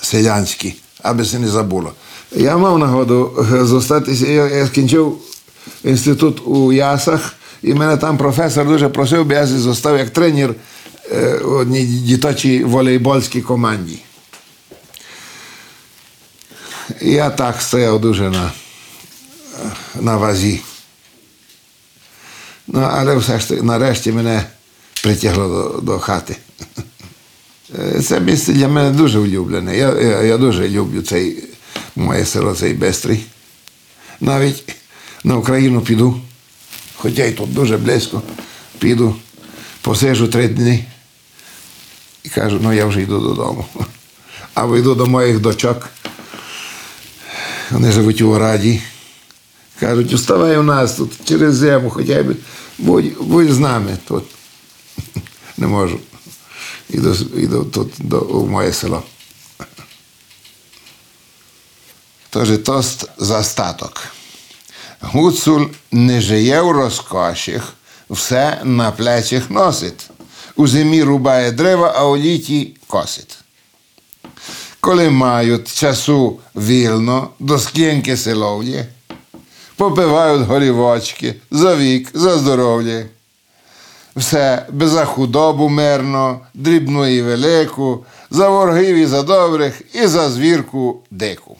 селянські, 0.00 0.74
аби 1.02 1.24
це 1.26 1.38
не 1.38 1.48
забуло. 1.48 1.92
Я 2.36 2.56
мав 2.56 2.78
нагоду 2.78 3.46
е, 3.52 3.64
зостатися, 3.64 4.26
я 4.28 4.66
скінчив 4.66 5.18
інститут 5.84 6.42
у 6.46 6.72
Ясах, 6.72 7.34
і 7.62 7.74
мене 7.74 7.96
там 7.96 8.18
професор 8.18 8.66
дуже 8.66 8.88
просив, 8.88 9.26
би 9.26 9.34
я 9.34 9.46
зостав 9.46 9.98
як 9.98 10.10
тренер 10.10 10.54
в 11.42 11.52
одній 11.52 11.86
діточій 11.86 12.64
волейбольській 12.64 13.42
команді. 13.42 13.98
Я 17.00 17.30
так 17.30 17.62
стояв 17.62 18.00
дуже 18.00 18.30
на, 18.30 18.52
на 20.00 20.16
вазі. 20.16 20.60
Ну, 22.66 22.88
але 22.92 23.16
все 23.16 23.40
ж 23.40 23.48
таки, 23.48 23.62
нарешті 23.62 24.12
мене 24.12 24.44
притягло 25.02 25.48
до, 25.48 25.80
до 25.80 25.98
хати. 25.98 26.36
Це 28.08 28.20
місце 28.20 28.52
для 28.52 28.68
мене 28.68 28.90
дуже 28.90 29.18
улюблене. 29.18 29.76
Я, 29.76 30.00
я, 30.00 30.22
я 30.22 30.38
дуже 30.38 30.68
люблю 30.68 31.02
цей, 31.02 31.44
моє 31.96 32.26
село, 32.26 32.54
цей 32.54 32.74
Бестрий. 32.74 33.24
Навіть 34.20 34.74
на 35.24 35.36
Україну 35.36 35.80
піду, 35.80 36.20
хоча 36.96 37.24
й 37.24 37.32
тут 37.32 37.54
дуже 37.54 37.76
близько, 37.76 38.22
піду, 38.78 39.16
посижу 39.80 40.28
три 40.28 40.48
дні 40.48 40.84
і 42.22 42.28
кажу, 42.28 42.58
ну 42.62 42.72
я 42.72 42.86
вже 42.86 43.02
йду 43.02 43.20
додому. 43.20 43.66
Або 44.54 44.76
йду 44.76 44.94
до 44.94 45.06
моїх 45.06 45.40
дочок. 45.40 45.88
Вони 47.70 47.92
живуть 47.92 48.20
у 48.20 48.38
Раді. 48.38 48.82
Кажуть, 49.80 50.12
уставай 50.12 50.56
у 50.56 50.62
нас 50.62 50.94
тут 50.94 51.12
через 51.24 51.54
зиму, 51.54 51.90
хоча 51.90 52.22
б 52.22 52.36
будь, 52.78 53.18
будь 53.20 53.52
з 53.52 53.58
нами 53.58 53.98
тут. 54.08 54.24
Не 55.56 55.66
можу. 55.66 56.00
Іду, 56.90 57.16
іду 57.36 57.64
тут 57.64 57.92
до, 57.98 58.20
у 58.20 58.46
моє 58.46 58.72
село. 58.72 59.02
Тож 62.30 62.48
тост 62.64 63.10
за 63.18 63.42
статок. 63.42 64.02
Гуцул 65.02 65.66
не 65.92 66.20
жиє 66.20 66.60
в 66.60 66.70
розкошах, 66.70 67.74
все 68.10 68.60
на 68.64 68.90
плечах 68.90 69.50
носить. 69.50 70.10
У 70.56 70.66
зимі 70.66 71.02
рубає 71.02 71.52
дерева, 71.52 71.92
а 71.96 72.06
у 72.06 72.16
літі 72.16 72.76
косить. 72.86 73.38
Коли 74.80 75.10
мають 75.10 75.74
часу 75.74 76.38
вільно 76.56 77.28
до 77.38 77.58
скінки 77.58 78.16
силов'я, 78.16 78.86
попивають 79.76 80.46
горівочки 80.46 81.34
за 81.50 81.76
вік, 81.76 82.10
за 82.14 82.38
здоров'я. 82.38 83.06
Все 84.16 84.66
би 84.70 84.88
за 84.88 85.04
худобу 85.04 85.68
мирно, 85.68 86.40
дрібну 86.54 87.06
і 87.06 87.22
велику, 87.22 88.04
за 88.30 88.48
ворогів 88.48 88.96
і 88.96 89.06
за 89.06 89.22
добрих, 89.22 89.82
і 89.94 90.06
за 90.06 90.30
звірку 90.30 91.00
дику. 91.10 91.56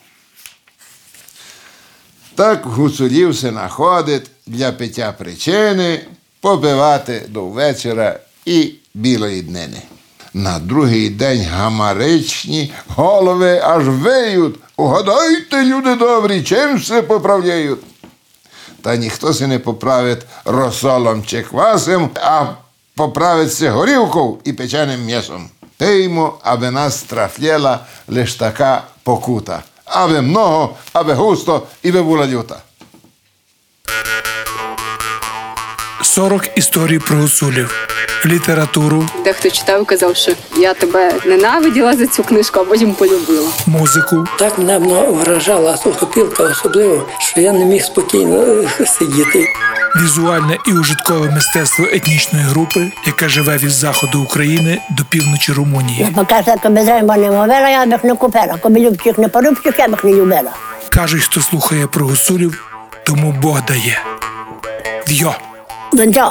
Так 2.42 2.66
гуцулів 2.66 3.30
все 3.30 3.50
находить 3.50 4.30
для 4.46 4.72
пиття 4.72 5.12
причини 5.18 6.00
попивати 6.40 7.22
до 7.28 7.44
вечора 7.44 8.18
і 8.44 8.72
білої 8.94 9.42
днини. 9.42 9.82
На 10.34 10.58
другий 10.58 11.10
день 11.10 11.46
гамаричні 11.50 12.72
голови 12.88 13.60
аж 13.64 13.88
виють. 13.88 14.54
Угадайте, 14.76 15.64
люди 15.64 15.94
добрі, 15.94 16.42
чим 16.42 16.76
все 16.76 17.02
поправляють. 17.02 17.80
Та 18.80 18.96
ніхто 18.96 19.34
се 19.34 19.46
не 19.46 19.58
поправить 19.58 20.26
розсолом 20.44 21.24
чи 21.24 21.42
квасом, 21.42 22.10
а 22.14 22.46
поправиться 22.94 23.70
горілкою 23.70 24.38
і 24.44 24.52
печеним 24.52 25.04
м'ясом. 25.04 25.48
Теймо, 25.76 26.38
аби 26.42 26.70
нас 26.70 27.02
трафляла 27.02 27.86
лиш 28.08 28.34
така 28.34 28.82
покута. 29.02 29.62
Аби 29.84 30.20
много, 30.20 30.76
аби 30.92 31.14
густо 31.14 31.66
і 31.82 31.92
би 31.92 32.02
була 32.02 32.26
люта. 32.26 32.56
40 36.02 36.58
історій 36.58 36.98
про 36.98 37.16
гуцулів, 37.16 37.88
літературу, 38.26 39.04
Дехто 39.24 39.50
читав 39.50 39.86
казав, 39.86 40.16
що 40.16 40.32
я 40.56 40.74
тебе 40.74 41.12
ненавиділа 41.26 41.96
за 41.96 42.06
цю 42.06 42.22
книжку, 42.24 42.60
а 42.60 42.64
потім 42.64 42.94
полюбила. 42.94 43.48
музику, 43.66 44.24
Так 44.38 44.58
мене 44.58 44.78
вражала 45.10 45.76
сухопілка 45.76 46.42
особливо, 46.42 47.08
що 47.18 47.40
я 47.40 47.52
не 47.52 47.64
міг 47.64 47.84
спокійно 47.84 48.42
е, 48.80 48.86
сидіти. 48.86 49.46
візуальне 50.02 50.58
і 50.66 50.72
ужиткове 50.72 51.30
мистецтво 51.30 51.84
етнічної 51.92 52.44
групи, 52.44 52.92
яка 53.06 53.28
живе 53.28 53.56
від 53.56 53.70
заходу 53.70 54.22
України 54.22 54.80
до 54.90 55.04
півночі 55.04 55.52
Румунії. 55.52 56.08
Покаже, 56.14 56.54
коли 56.62 56.84
треба 56.84 57.16
не 57.16 57.30
мовила, 57.30 57.68
я 57.68 57.86
б 57.86 57.90
їх 57.92 58.04
не 58.04 58.14
купила. 58.14 58.58
Коли 58.62 58.80
любчих 58.80 59.18
не 59.18 59.28
порубчих, 59.28 59.78
я 59.78 59.88
б 59.88 59.90
їх 59.90 60.04
не 60.04 60.12
любила. 60.12 60.50
Кажуть, 60.88 61.22
хто 61.22 61.40
слухає 61.40 61.86
про 61.86 62.06
гуцулів, 62.06 62.64
тому 63.04 63.32
Бог 63.42 63.64
дає. 63.68 64.02
В'йо! 65.08 65.34
Донця. 65.92 66.30